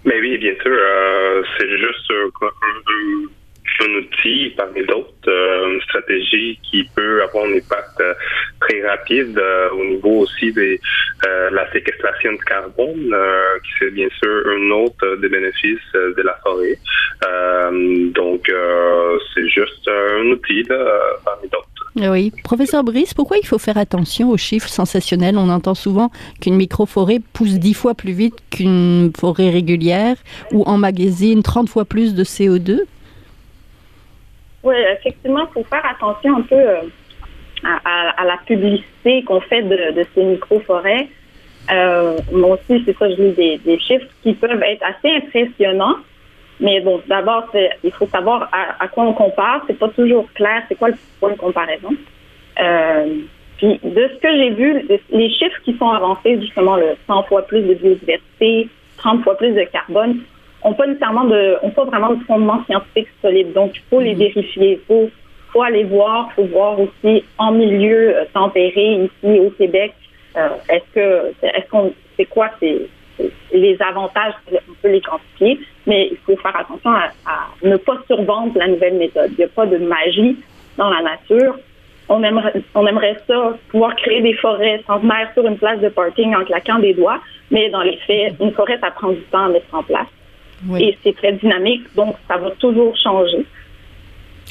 Mais 0.05 0.19
oui, 0.21 0.37
bien 0.37 0.53
sûr, 0.61 0.71
euh, 0.71 1.43
c'est 1.57 1.69
juste 1.69 2.11
euh, 2.11 2.29
un, 3.81 3.99
outil 3.99 4.53
parmi 4.55 4.85
d'autres, 4.85 5.11
euh, 5.27 5.73
une 5.73 5.81
stratégie 5.81 6.59
qui 6.63 6.83
peut 6.95 7.23
avoir 7.23 7.45
un 7.45 7.53
impact 7.53 7.99
euh, 8.01 8.13
très 8.59 8.87
rapide 8.87 9.37
euh, 9.37 9.69
au 9.71 9.85
niveau 9.85 10.19
aussi 10.19 10.51
de 10.51 10.79
la 11.51 11.69
séquestration 11.71 12.33
de 12.33 12.37
carbone, 12.37 13.15
qui 13.63 13.69
c'est 13.79 13.91
bien 13.91 14.07
sûr 14.21 14.43
un 14.47 14.71
autre 14.71 15.15
des 15.17 15.29
bénéfices 15.29 15.93
de 15.93 16.21
la 16.21 16.35
forêt. 16.43 16.77
Donc, 18.13 18.51
c'est 19.33 19.49
juste 19.49 19.87
un 19.87 20.25
outil 20.27 20.63
parmi 21.25 21.49
d'autres. 21.49 21.77
Oui. 22.11 22.31
Professeur 22.43 22.83
Brice, 22.83 23.15
pourquoi 23.15 23.37
il 23.37 23.45
faut 23.47 23.57
faire 23.57 23.77
attention 23.77 24.29
aux 24.29 24.37
chiffres 24.37 24.69
sensationnels? 24.69 25.37
On 25.37 25.49
entend 25.49 25.73
souvent 25.73 26.11
qu'une 26.39 26.55
microforêt 26.55 27.19
pousse 27.33 27.55
10 27.55 27.73
fois 27.73 27.95
plus 27.95 28.11
vite 28.11 28.35
qu'une 28.51 29.11
forêt 29.17 29.49
régulière 29.49 30.15
ou 30.51 30.63
emmagasine 30.63 31.41
30 31.41 31.67
fois 31.67 31.85
plus 31.85 32.13
de 32.13 32.23
CO2. 32.23 32.81
Oui, 34.67 34.75
effectivement, 34.91 35.47
il 35.49 35.53
faut 35.53 35.63
faire 35.63 35.85
attention 35.85 36.39
un 36.39 36.41
peu 36.41 36.55
euh, 36.55 36.81
à, 37.63 38.25
la 38.25 38.35
publicité 38.45 39.23
qu'on 39.23 39.39
fait 39.39 39.61
de, 39.61 40.05
ces 40.13 40.23
micro-forêts. 40.25 41.07
Euh, 41.71 42.17
moi 42.33 42.57
aussi, 42.57 42.83
c'est 42.85 42.97
ça, 42.97 43.09
je 43.09 43.15
lis 43.15 43.59
des, 43.63 43.79
chiffres 43.79 44.07
qui 44.23 44.33
peuvent 44.33 44.61
être 44.61 44.83
assez 44.83 45.15
impressionnants. 45.15 45.95
Mais 46.59 46.81
bon, 46.81 47.01
d'abord, 47.07 47.49
il 47.81 47.91
faut 47.93 48.07
savoir 48.07 48.49
à, 48.51 48.83
à 48.83 48.89
quoi 48.89 49.05
on 49.05 49.13
compare. 49.13 49.63
C'est 49.67 49.79
pas 49.79 49.87
toujours 49.87 50.29
clair. 50.33 50.63
C'est 50.67 50.75
quoi 50.75 50.89
le 50.89 50.95
point 51.21 51.31
de 51.31 51.37
comparaison? 51.37 51.93
Euh, 52.59 53.19
puis, 53.59 53.79
de 53.81 54.09
ce 54.13 54.19
que 54.19 54.35
j'ai 54.35 54.49
vu, 54.49 54.85
les 55.11 55.29
chiffres 55.29 55.61
qui 55.63 55.77
sont 55.77 55.89
avancés, 55.91 56.41
justement, 56.41 56.75
le 56.75 56.97
100 57.07 57.23
fois 57.23 57.43
plus 57.43 57.61
de 57.61 57.73
biodiversité, 57.73 58.67
30 58.97 59.23
fois 59.23 59.37
plus 59.37 59.53
de 59.53 59.63
carbone, 59.63 60.17
ont 60.67 60.73
pas 60.73 60.87
nécessairement 60.87 61.23
de, 61.23 61.55
ont 61.63 61.69
pas 61.71 61.85
vraiment 61.85 62.13
de 62.13 62.23
fondement 62.25 62.63
scientifique 62.65 63.07
solide. 63.21 63.53
Donc, 63.53 63.71
il 63.75 63.81
faut 63.89 64.01
les 64.01 64.13
vérifier. 64.13 64.71
Il 64.73 64.85
faut, 64.87 65.09
faut 65.51 65.63
aller 65.63 65.85
voir, 65.85 66.31
faut 66.35 66.45
voir 66.45 66.77
aussi 66.79 67.23
en 67.37 67.51
milieu 67.51 68.17
euh, 68.17 68.25
tempéré 68.33 69.07
ici 69.07 69.39
au 69.39 69.49
Québec. 69.51 69.93
euh, 70.35 70.49
est-ce 70.69 70.93
que, 70.93 71.33
est-ce 71.41 71.69
qu'on, 71.69 71.93
c'est 72.15 72.25
quoi 72.25 72.49
les 73.51 73.77
avantages, 73.81 74.33
on 74.51 74.73
peut 74.81 74.91
les 74.91 75.01
quantifier, 75.01 75.59
mais 75.87 76.09
il 76.11 76.17
faut 76.17 76.35
faire 76.37 76.55
attention 76.55 76.91
à, 76.91 77.05
à 77.25 77.47
ne 77.63 77.77
pas 77.77 77.97
survendre 78.05 78.51
la 78.55 78.67
nouvelle 78.67 78.95
méthode. 78.95 79.31
Il 79.31 79.37
n'y 79.37 79.43
a 79.45 79.47
pas 79.47 79.65
de 79.65 79.77
magie 79.77 80.37
dans 80.77 80.89
la 80.89 81.01
nature. 81.01 81.55
On 82.09 82.21
aimerait, 82.23 82.53
on 82.75 82.85
aimerait 82.85 83.17
ça, 83.27 83.57
pouvoir 83.69 83.95
créer 83.95 84.21
des 84.21 84.33
forêts 84.33 84.81
centenaires 84.85 85.29
sur 85.33 85.45
une 85.45 85.57
place 85.57 85.79
de 85.79 85.89
parking 85.89 86.35
en 86.35 86.45
claquant 86.45 86.79
des 86.79 86.93
doigts, 86.93 87.19
mais 87.51 87.69
dans 87.69 87.81
les 87.81 87.97
faits, 88.05 88.35
une 88.39 88.51
forêt, 88.51 88.77
ça 88.79 88.91
prend 88.91 89.09
du 89.09 89.21
temps 89.31 89.45
à 89.45 89.49
mettre 89.49 89.73
en 89.73 89.83
place. 89.83 90.07
Et 90.79 90.97
c'est 91.03 91.15
très 91.15 91.33
dynamique, 91.33 91.83
donc 91.95 92.15
ça 92.27 92.37
va 92.37 92.51
toujours 92.59 92.95
changer. 93.03 93.45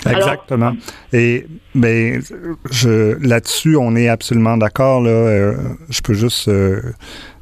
Alors- 0.04 0.18
Exactement. 0.18 0.76
Et 1.12 1.46
mais 1.74 2.18
je 2.70 3.16
là-dessus, 3.26 3.76
on 3.76 3.96
est 3.96 4.08
absolument 4.08 4.56
d'accord. 4.56 5.00
Là, 5.02 5.10
Euh, 5.10 5.54
je 5.88 6.00
peux 6.02 6.12
juste 6.14 6.48
euh, 6.48 6.80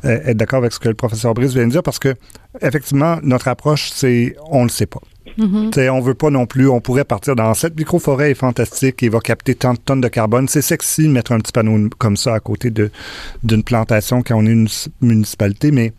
être 0.05 0.37
d'accord 0.37 0.59
avec 0.61 0.73
ce 0.73 0.79
que 0.79 0.89
le 0.89 0.95
professeur 0.95 1.35
Brice 1.35 1.53
vient 1.53 1.67
de 1.67 1.73
dire 1.73 1.83
parce 1.83 1.99
que 1.99 2.15
effectivement, 2.63 3.19
notre 3.23 3.49
approche, 3.49 3.91
c'est 3.93 4.37
on 4.51 4.63
le 4.63 4.69
sait 4.71 4.87
pas. 4.87 5.01
Mhm. 5.37 5.71
T'sais, 5.71 5.89
on 5.89 6.01
veut 6.01 6.15
pas 6.15 6.31
non 6.31 6.47
plus, 6.47 6.69
on 6.69 6.81
pourrait 6.81 7.05
partir 7.05 7.35
dans 7.35 7.53
cette 7.55 7.77
microforêt 7.77 8.31
est 8.31 8.35
fantastique 8.35 9.03
et 9.03 9.09
va 9.09 9.19
capter 9.19 9.57
tant 9.57 9.75
de 9.75 9.79
tonnes 9.79 10.01
de 10.01 10.09
carbone. 10.09 10.47
C'est 10.47 10.63
sexy 10.63 11.03
de 11.09 11.09
mettre 11.13 11.33
un 11.33 11.41
petit 11.41 11.53
panneau 11.53 11.89
comme 11.99 12.17
ça 12.17 12.35
à 12.35 12.41
côté 12.41 12.71
de 12.71 12.91
d'une 13.43 13.65
plantation 13.65 14.23
quand 14.23 14.37
on 14.37 14.47
est 14.47 14.53
une 14.53 14.69
municipalité, 15.01 15.73
mais 15.73 15.93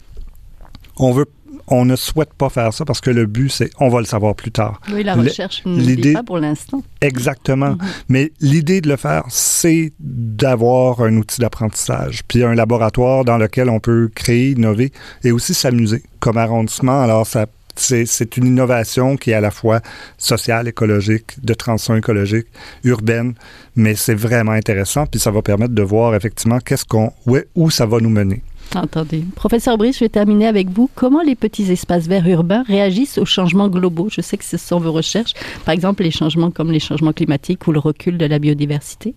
on 0.98 1.12
veut 1.12 1.26
on 1.68 1.86
ne 1.86 1.96
souhaite 1.96 2.34
pas 2.34 2.50
faire 2.50 2.74
ça 2.74 2.86
parce 2.86 3.02
que 3.02 3.10
le 3.10 3.26
but 3.26 3.50
c'est 3.50 3.70
on 3.80 3.90
va 3.90 4.00
le 4.00 4.06
savoir 4.06 4.36
plus 4.36 4.52
tard. 4.52 4.80
Oui, 4.92 5.04
la 5.04 5.16
recherche 5.16 5.62
l'idée- 5.66 6.14
pas 6.14 6.24
pour 6.24 6.38
l'instant. 6.40 6.84
Exactement. 7.02 7.72
Mhm. 7.72 7.78
Mais 8.10 8.32
l'idée 8.42 8.82
de 8.82 8.90
le 8.90 8.96
faire, 8.98 9.24
c'est 9.30 9.94
d'avoir 10.00 11.02
un 11.02 11.16
outil 11.18 11.42
d'apprentissage, 11.42 12.22
puis 12.28 12.44
un 12.44 12.56
laboratoire 12.56 13.26
dans 13.26 13.38
lequel 13.38 13.70
on 13.70 13.80
peut 13.80 14.10
créer, 14.14 14.52
innover 14.52 14.92
et 15.24 15.32
aussi 15.32 15.54
s'amuser 15.54 16.04
comme 16.20 16.38
arrondissement. 16.38 17.02
Alors, 17.02 17.26
ça, 17.28 17.46
c'est, 17.76 18.06
c'est 18.06 18.38
une 18.38 18.48
innovation 18.48 19.18
qui 19.18 19.32
est 19.32 19.34
à 19.34 19.42
la 19.42 19.52
fois 19.52 19.82
sociale, 20.18 20.68
écologique, 20.68 21.36
de 21.44 21.54
transition 21.54 21.96
écologique, 21.96 22.48
urbaine, 22.84 23.34
mais 23.76 23.96
c'est 23.96 24.16
vraiment 24.16 24.54
intéressant, 24.54 25.06
puis 25.06 25.20
ça 25.20 25.30
va 25.32 25.42
permettre 25.42 25.74
de 25.74 25.82
voir 25.84 26.16
effectivement 26.16 26.60
qu'est-ce 26.60 26.86
qu'on, 26.86 27.12
où, 27.26 27.38
où 27.56 27.70
ça 27.70 27.86
va 27.86 28.00
nous 28.00 28.10
mener. 28.10 28.42
Entendu. 28.74 29.24
Professeur 29.36 29.78
Brice, 29.78 30.00
je 30.00 30.06
vais 30.06 30.10
terminer 30.10 30.48
avec 30.48 30.70
vous. 30.70 30.90
Comment 30.96 31.22
les 31.22 31.36
petits 31.36 31.72
espaces 31.72 32.08
verts 32.08 32.28
urbains 32.28 32.64
réagissent 32.64 33.18
aux 33.18 33.26
changements 33.26 33.70
globaux? 33.70 34.10
Je 34.12 34.22
sais 34.22 34.38
que 34.38 34.44
ce 34.44 34.58
sont 34.58 34.80
vos 34.80 34.92
recherches. 34.92 35.34
Par 35.66 35.74
exemple, 35.74 36.04
les 36.04 36.12
changements 36.12 36.52
comme 36.52 36.72
les 36.72 36.80
changements 36.80 37.14
climatiques 37.14 37.66
ou 37.68 37.72
le 37.72 37.80
recul 37.80 38.18
de 38.18 38.26
la 38.26 38.38
biodiversité. 38.40 39.14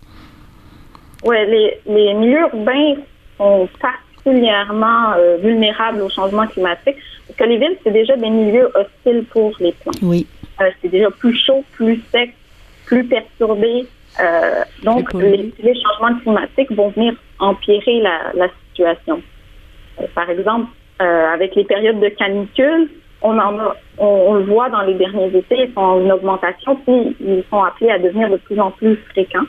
Oui, 1.24 1.36
les, 1.48 1.80
les 1.86 2.14
milieux 2.14 2.46
urbains 2.52 2.94
sont 3.36 3.68
particulièrement 3.80 5.12
euh, 5.16 5.38
vulnérables 5.38 6.02
au 6.02 6.08
changement 6.08 6.46
climatique 6.46 6.96
parce 7.26 7.38
que 7.38 7.44
les 7.44 7.58
villes, 7.58 7.76
c'est 7.82 7.92
déjà 7.92 8.16
des 8.16 8.30
milieux 8.30 8.70
hostiles 8.74 9.24
pour 9.30 9.52
les 9.58 9.72
plantes. 9.72 9.98
Oui. 10.02 10.26
Euh, 10.60 10.70
c'est 10.80 10.88
déjà 10.88 11.10
plus 11.10 11.36
chaud, 11.36 11.64
plus 11.72 12.00
sec, 12.12 12.32
plus 12.86 13.04
perturbé. 13.04 13.86
Euh, 14.20 14.62
donc, 14.84 15.12
les, 15.14 15.52
les 15.62 15.74
changements 15.74 16.18
climatiques 16.20 16.72
vont 16.72 16.90
venir 16.90 17.14
empirer 17.38 18.00
la, 18.00 18.32
la 18.34 18.48
situation. 18.70 19.20
Par 20.14 20.30
exemple, 20.30 20.68
euh, 21.00 21.32
avec 21.32 21.54
les 21.54 21.64
périodes 21.64 22.00
de 22.00 22.08
canicule, 22.08 22.88
on 23.22 23.38
en 23.38 23.58
a, 23.58 23.76
on, 23.98 24.34
le 24.34 24.44
voit 24.44 24.68
dans 24.68 24.82
les 24.82 24.94
derniers 24.94 25.36
étés, 25.36 25.66
ils 25.68 25.72
sont 25.74 25.80
en 25.80 26.10
augmentation, 26.10 26.76
puis 26.76 27.16
ils 27.20 27.44
sont 27.50 27.62
appelés 27.62 27.90
à 27.90 27.98
devenir 27.98 28.30
de 28.30 28.36
plus 28.36 28.58
en 28.60 28.70
plus 28.70 28.96
fréquents. 29.10 29.46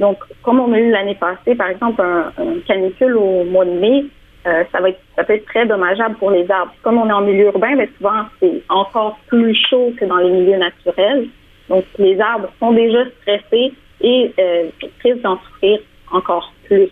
Donc, 0.00 0.18
comme 0.42 0.60
on 0.60 0.72
a 0.72 0.78
eu 0.78 0.90
l'année 0.90 1.14
passée, 1.14 1.54
par 1.54 1.68
exemple, 1.68 2.02
un, 2.02 2.32
canicule 2.66 3.16
au 3.16 3.44
mois 3.44 3.64
de 3.64 3.70
mai, 3.70 4.04
euh, 4.46 4.64
ça 4.72 4.80
va 4.80 4.90
être, 4.90 5.00
peut 5.16 5.32
être 5.32 5.46
très 5.46 5.66
dommageable 5.66 6.16
pour 6.16 6.30
les 6.30 6.50
arbres. 6.50 6.74
Comme 6.82 6.98
on 6.98 7.08
est 7.08 7.12
en 7.12 7.22
milieu 7.22 7.46
urbain, 7.46 7.76
ben, 7.76 7.88
souvent 7.96 8.24
c'est 8.40 8.62
encore 8.68 9.18
plus 9.28 9.56
chaud 9.70 9.92
que 9.98 10.04
dans 10.04 10.18
les 10.18 10.30
milieux 10.30 10.58
naturels. 10.58 11.28
Donc, 11.68 11.84
les 11.98 12.20
arbres 12.20 12.50
sont 12.58 12.72
déjà 12.72 13.04
stressés 13.22 13.72
et 14.00 14.34
euh, 14.38 14.64
risquent 15.02 15.22
d'en 15.22 15.38
souffrir 15.38 15.78
encore 16.10 16.52
plus. 16.64 16.90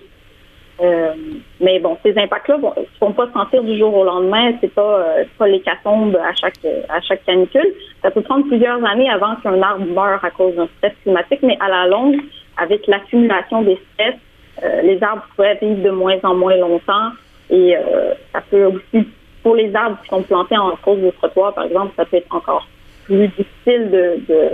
Euh, 0.81 1.13
mais 1.61 1.79
bon, 1.79 1.97
ces 2.03 2.17
impacts-là 2.19 2.57
ne 2.59 2.85
se 2.85 2.99
font 2.99 3.13
pas 3.13 3.29
sentir 3.33 3.63
du 3.63 3.79
jour 3.79 3.95
au 3.95 4.05
lendemain. 4.05 4.53
C'est 4.61 4.73
pas, 4.73 5.01
euh, 5.01 5.25
pas 5.39 5.47
l'hécatombe 5.47 6.17
à 6.17 6.35
chaque 6.35 6.65
à 6.89 7.01
chaque 7.03 7.25
canicule. 7.25 7.75
Ça 8.03 8.11
peut 8.11 8.23
prendre 8.23 8.47
plusieurs 8.47 8.85
années 8.85 9.11
avant 9.11 9.37
qu'un 9.37 9.61
arbre 9.63 9.85
meure 9.85 10.25
à 10.25 10.31
cause 10.31 10.55
d'un 10.57 10.69
stress 10.79 10.95
climatique, 11.03 11.41
mais 11.43 11.57
à 11.61 11.69
la 11.69 11.87
longue, 11.87 12.21
avec 12.57 12.87
l'accumulation 12.87 13.63
des 13.63 13.79
stress, 13.93 14.15
euh, 14.63 14.83
les 14.83 15.03
arbres 15.03 15.27
pourraient 15.35 15.59
vivre 15.61 15.83
de 15.83 15.91
moins 15.91 16.19
en 16.23 16.35
moins 16.35 16.57
longtemps. 16.57 17.11
Et 17.51 17.77
euh, 17.77 18.15
ça 18.33 18.41
peut 18.51 18.65
aussi, 18.65 19.07
pour 19.43 19.55
les 19.55 19.75
arbres 19.75 19.99
qui 20.03 20.09
sont 20.09 20.23
plantés 20.23 20.57
en 20.57 20.75
cause 20.77 21.01
de 21.01 21.11
trottoir, 21.11 21.55
par 21.55 21.65
exemple, 21.65 21.93
ça 21.97 22.05
peut 22.05 22.17
être 22.17 22.35
encore 22.35 22.67
plus 23.05 23.29
difficile 23.29 23.91
de, 23.91 24.21
de, 24.29 24.49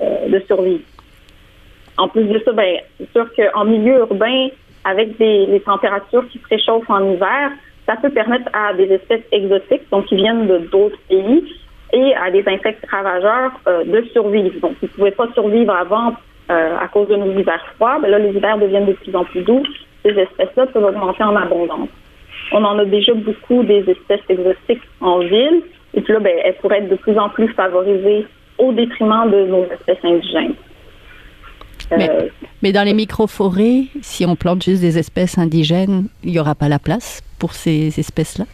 euh, 0.00 0.28
de 0.28 0.38
survivre. 0.46 0.84
En 1.98 2.08
plus 2.08 2.24
de 2.24 2.38
ça, 2.44 2.52
ben, 2.52 2.78
c'est 2.98 3.10
sûr 3.12 3.26
qu'en 3.34 3.64
milieu 3.64 3.98
urbain, 4.00 4.48
avec 4.86 5.18
des, 5.18 5.60
températures 5.64 6.26
qui 6.28 6.38
se 6.38 6.48
réchauffent 6.48 6.88
en 6.88 7.04
hiver, 7.12 7.50
ça 7.86 7.96
peut 7.96 8.10
permettre 8.10 8.48
à 8.52 8.72
des 8.72 8.84
espèces 8.84 9.24
exotiques, 9.32 9.88
donc 9.90 10.06
qui 10.06 10.16
viennent 10.16 10.46
de 10.46 10.58
d'autres 10.58 10.98
pays, 11.08 11.44
et 11.92 12.14
à 12.14 12.30
des 12.30 12.44
insectes 12.46 12.84
ravageurs 12.90 13.52
euh, 13.66 13.84
de 13.84 14.02
survivre. 14.12 14.60
Donc, 14.60 14.72
ils 14.82 14.86
ne 14.86 14.90
pouvaient 14.90 15.10
pas 15.10 15.28
survivre 15.34 15.74
avant 15.74 16.14
euh, 16.50 16.76
à 16.80 16.88
cause 16.88 17.08
de 17.08 17.16
nos 17.16 17.32
hivers 17.38 17.64
froids. 17.74 17.98
Mais 18.00 18.10
là, 18.10 18.18
les 18.18 18.30
hivers 18.30 18.58
deviennent 18.58 18.86
de 18.86 18.92
plus 18.92 19.14
en 19.14 19.24
plus 19.24 19.42
doux. 19.42 19.62
Ces 20.04 20.10
espèces-là 20.10 20.66
peuvent 20.66 20.84
augmenter 20.84 21.22
en 21.22 21.36
abondance. 21.36 21.88
On 22.52 22.64
en 22.64 22.78
a 22.78 22.84
déjà 22.84 23.12
beaucoup 23.14 23.62
des 23.62 23.88
espèces 23.88 24.20
exotiques 24.28 24.82
en 25.00 25.18
ville. 25.20 25.62
Et 25.94 26.00
puis 26.00 26.12
là, 26.12 26.20
ben, 26.20 26.36
elles 26.44 26.54
pourraient 26.54 26.78
être 26.78 26.88
de 26.88 26.96
plus 26.96 27.18
en 27.18 27.28
plus 27.28 27.48
favorisées 27.48 28.26
au 28.58 28.72
détriment 28.72 29.30
de 29.30 29.46
nos 29.46 29.64
espèces 29.64 30.04
indigènes. 30.04 30.54
Euh, 31.92 32.28
mais, 32.62 32.72
dans 32.72 32.82
les 32.82 32.94
micro-forêts, 32.94 33.84
si 34.02 34.26
on 34.26 34.36
plante 34.36 34.62
juste 34.62 34.80
des 34.80 34.98
espèces 34.98 35.38
indigènes, 35.38 36.08
il 36.24 36.32
n'y 36.32 36.38
aura 36.38 36.54
pas 36.54 36.68
la 36.68 36.78
place 36.78 37.22
pour 37.38 37.52
ces 37.52 37.98
espèces-là? 37.98 38.44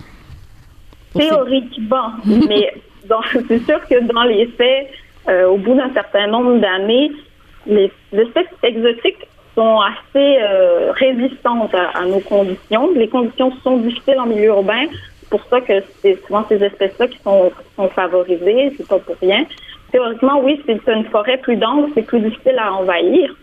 Théoriquement, 1.15 2.13
mais 2.25 2.73
c'est 3.49 3.65
sûr 3.65 3.81
que 3.89 4.03
dans 4.13 4.25
les 4.25 4.47
faits, 4.47 4.91
euh, 5.29 5.49
au 5.49 5.57
bout 5.57 5.75
d'un 5.75 5.93
certain 5.93 6.27
nombre 6.27 6.59
d'années, 6.59 7.13
les 7.67 7.91
espèces 8.13 8.47
exotiques 8.63 9.29
sont 9.55 9.81
assez 9.81 10.39
euh, 10.41 10.93
résistantes 10.93 11.75
à, 11.75 12.05
nos 12.07 12.21
conditions. 12.21 12.91
Les 12.95 13.09
conditions 13.09 13.53
sont 13.63 13.77
difficiles 13.79 14.19
en 14.19 14.27
milieu 14.27 14.47
urbain. 14.47 14.87
C'est 15.21 15.29
pour 15.29 15.45
ça 15.49 15.61
que 15.61 15.75
c'est 16.01 16.19
souvent 16.27 16.45
ces 16.49 16.63
espèces-là 16.63 17.09
qui 17.09 17.19
sont, 17.23 17.53
sont 17.77 17.89
favorisées. 17.89 18.73
C'est 18.77 18.89
pas 18.89 18.99
pour 18.99 19.17
rien 19.21 19.45
théoriquement, 19.93 20.41
oui, 20.43 20.61
c'est 20.67 20.81
une 20.93 21.05
forêt 21.05 21.37
plus 21.39 21.57
dense, 21.57 21.91
c'est 21.95 22.03
plus 22.03 22.21
difficile 22.21 22.59
à 22.59 22.73
envahir. 22.73 23.35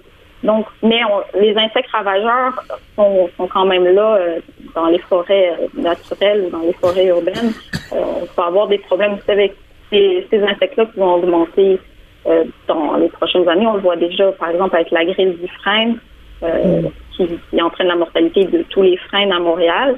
Donc, 0.44 0.66
mais 0.82 1.02
les 1.40 1.56
insectes 1.58 1.90
ravageurs 1.92 2.64
sont, 2.96 3.30
quand 3.50 3.66
même 3.66 3.84
là 3.94 4.16
euh, 4.16 4.40
dans 4.74 4.88
les 4.88 5.00
forêts 5.00 5.54
euh, 5.60 5.68
naturelles 5.82 6.50
dans 6.52 6.62
les 6.62 6.74
forêts 6.74 7.08
urbaines. 7.08 7.52
Euh, 7.92 8.04
on 8.22 8.26
peut 8.26 8.42
avoir 8.42 8.68
des 8.68 8.78
problèmes 8.78 9.18
avec 9.28 9.56
ces, 9.90 10.26
insectes-là 10.32 10.86
qui 10.86 11.00
vont 11.00 11.16
augmenter 11.16 11.80
dans 12.68 12.96
les 12.98 13.10
prochaines 13.10 13.48
années. 13.50 13.66
On 13.66 13.74
le 13.74 13.80
voit 13.80 13.96
déjà, 13.96 14.32
par 14.34 14.50
exemple, 14.50 14.76
avec 14.76 14.92
la 14.92 15.04
grille 15.04 15.34
du 15.34 15.48
frein 15.62 15.96
qui, 17.16 17.28
qui, 17.50 17.62
entraîne 17.62 17.88
la 17.88 17.96
mortalité 17.96 18.46
de 18.46 18.64
tous 18.70 18.84
les 18.84 18.98
freins 18.98 19.32
à 19.32 19.40
Montréal. 19.40 19.96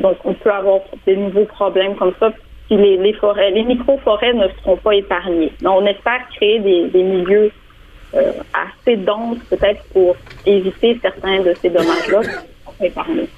donc, 0.00 0.16
on 0.24 0.34
peut 0.34 0.50
avoir 0.50 0.80
des 1.06 1.16
nouveaux 1.16 1.44
problèmes 1.44 1.94
comme 1.94 2.12
ça 2.18 2.32
si 2.68 2.76
les, 2.76 3.12
forêts, 3.14 3.50
les 3.50 3.64
micro-forêts 3.64 4.32
ne 4.34 4.48
seront 4.60 4.76
pas 4.76 4.94
épargnées. 4.94 5.52
Donc, 5.60 5.82
on 5.82 5.86
espère 5.86 6.26
créer 6.34 6.60
des, 6.60 7.02
milieux 7.02 7.52
euh, 8.14 8.32
assez 8.52 8.96
denses, 8.96 9.38
peut-être, 9.50 9.82
pour 9.92 10.16
éviter 10.46 10.98
certains 11.02 11.40
de 11.42 11.54
ces 11.60 11.70
dommages-là 11.70 12.20
qui 12.78 12.86
épargnés. 12.86 13.28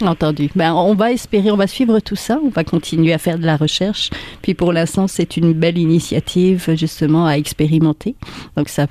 Entendu. 0.00 0.50
Ben, 0.56 0.74
on 0.74 0.94
va 0.94 1.12
espérer, 1.12 1.50
on 1.50 1.56
va 1.56 1.66
suivre 1.68 2.00
tout 2.00 2.16
ça, 2.16 2.38
on 2.42 2.48
va 2.48 2.64
continuer 2.64 3.12
à 3.12 3.18
faire 3.18 3.38
de 3.38 3.46
la 3.46 3.56
recherche. 3.56 4.10
Puis 4.42 4.54
pour 4.54 4.72
l'instant, 4.72 5.06
c'est 5.06 5.36
une 5.36 5.52
belle 5.52 5.78
initiative 5.78 6.74
justement 6.74 7.26
à 7.26 7.34
expérimenter. 7.34 8.16
Donc 8.56 8.68
ça 8.68 8.86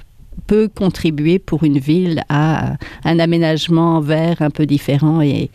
peut 0.47 0.69
contribuer 0.73 1.39
pour 1.39 1.63
une 1.63 1.77
ville 1.77 2.23
à 2.29 2.77
un 3.03 3.19
aménagement 3.19 3.99
vert 3.99 4.41
un 4.41 4.49
peu 4.49 4.65
différent 4.65 5.21
et, 5.21 5.49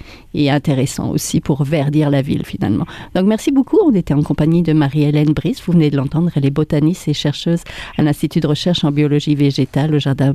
intéressant 0.51 1.11
aussi 1.11 1.41
pour 1.41 1.65
verdir 1.65 2.11
la 2.11 2.21
ville 2.21 2.45
finalement. 2.45 2.85
Donc 3.15 3.27
merci 3.27 3.53
beaucoup. 3.53 3.79
On 3.85 3.95
était 3.95 4.13
en 4.13 4.23
compagnie 4.23 4.63
de 4.63 4.75
Marie-Hélène 4.75 5.33
Brice. 5.33 5.63
Vous 5.65 5.73
venez 5.73 5.91
de 5.91 5.97
l'entendre. 5.97 6.31
Elle 6.35 6.45
est 6.45 6.51
botaniste 6.51 7.09
et 7.09 7.15
chercheuse 7.15 7.63
à 7.97 8.03
l'Institut 8.03 8.41
de 8.41 8.47
recherche 8.47 8.85
en 8.85 8.93
biologie 8.93 9.35
végétale 9.35 9.95
au 9.95 9.99
Jardin 9.99 10.33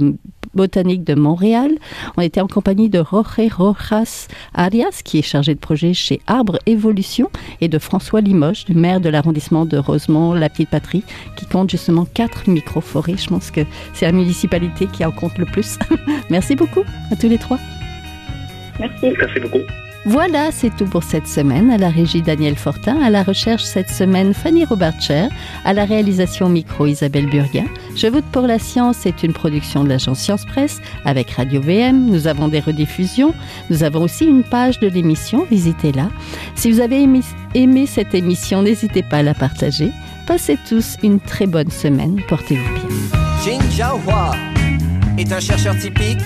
botanique 0.54 1.04
de 1.04 1.16
Montréal. 1.16 1.72
On 2.18 2.22
était 2.22 2.42
en 2.42 2.48
compagnie 2.48 2.90
de 2.90 3.04
Jorge 3.10 3.52
Rojas 3.58 4.28
Arias, 4.54 5.02
qui 5.04 5.20
est 5.20 5.24
chargé 5.24 5.54
de 5.54 5.60
projet 5.60 5.94
chez 5.94 6.22
Arbre 6.28 6.58
Évolution, 6.66 7.30
et 7.62 7.68
de 7.68 7.80
François 7.80 8.22
Limoges, 8.22 8.66
le 8.70 8.76
maire 8.76 9.02
de 9.02 9.10
l'arrondissement 9.10 9.66
de 9.66 9.78
Rosemont, 9.78 10.34
la 10.34 10.50
Petite 10.50 10.70
Patrie, 10.70 11.04
qui 11.36 11.46
compte 11.46 11.70
justement 11.70 12.06
quatre 12.06 12.50
micro-forêts. 12.50 13.18
Je 13.18 13.28
pense 13.28 13.52
que 13.52 13.62
c'est 13.94 14.06
la 14.06 14.12
municipalité 14.12 14.88
qui 14.88 15.06
en 15.06 15.12
compte 15.12 15.38
le 15.38 15.46
plus. 15.46 15.78
Merci 16.30 16.56
beaucoup 16.56 16.84
à 17.12 17.16
tous 17.16 17.30
les 17.30 17.38
trois. 17.38 17.60
Merci. 18.80 19.14
Merci 19.18 19.40
beaucoup. 19.40 19.60
Voilà, 20.06 20.52
c'est 20.52 20.76
tout 20.76 20.86
pour 20.86 21.04
cette 21.04 21.28
semaine. 21.28 21.70
À 21.70 21.78
la 21.78 21.90
régie 21.90 22.24
Daniel 22.24 22.56
Fortin, 22.56 23.00
à 23.02 23.12
la 23.12 23.22
recherche 23.22 23.64
cette 23.64 23.90
semaine 23.90 24.34
Fanny 24.34 24.66
Robertcher, 24.66 25.28
à 25.64 25.74
la 25.74 25.86
réalisation 25.86 26.50
micro 26.50 26.88
Isabelle 26.88 27.30
Burguin. 27.30 27.66
Je 27.96 28.08
vote 28.08 28.26
pour 28.32 28.48
la 28.48 28.58
science 28.58 28.98
c'est 29.02 29.22
une 29.22 29.34
production 29.34 29.84
de 29.84 29.90
l'agence 29.90 30.20
Science 30.20 30.46
Presse 30.46 30.82
avec 31.06 31.30
Radio 31.32 31.62
VM. 31.62 32.08
Nous 32.08 32.26
avons 32.28 32.48
des 32.48 32.60
rediffusions. 32.60 33.34
Nous 33.70 33.84
avons 33.84 34.02
aussi 34.04 34.26
une 34.26 34.44
page 34.44 34.80
de 34.80 34.88
l'émission. 34.88 35.46
Visitez-la. 35.52 36.10
Si 36.56 36.72
vous 36.72 36.80
avez 36.80 37.08
aimé, 37.54 37.86
cette 37.86 38.16
émission, 38.16 38.64
n'hésitez 38.64 39.04
pas 39.04 39.18
à 39.18 39.24
la 39.24 39.36
partager. 39.36 39.92
Passez 40.26 40.58
tous 40.68 40.98
une 41.04 41.20
très 41.20 41.46
bonne 41.46 41.70
semaine. 41.70 42.20
Portez-vous 42.28 42.74
bien. 42.74 42.90
Jin 43.46 43.60
Jiahua 43.70 44.32
est 45.18 45.32
un 45.32 45.40
chercheur 45.40 45.78
typique 45.78 46.20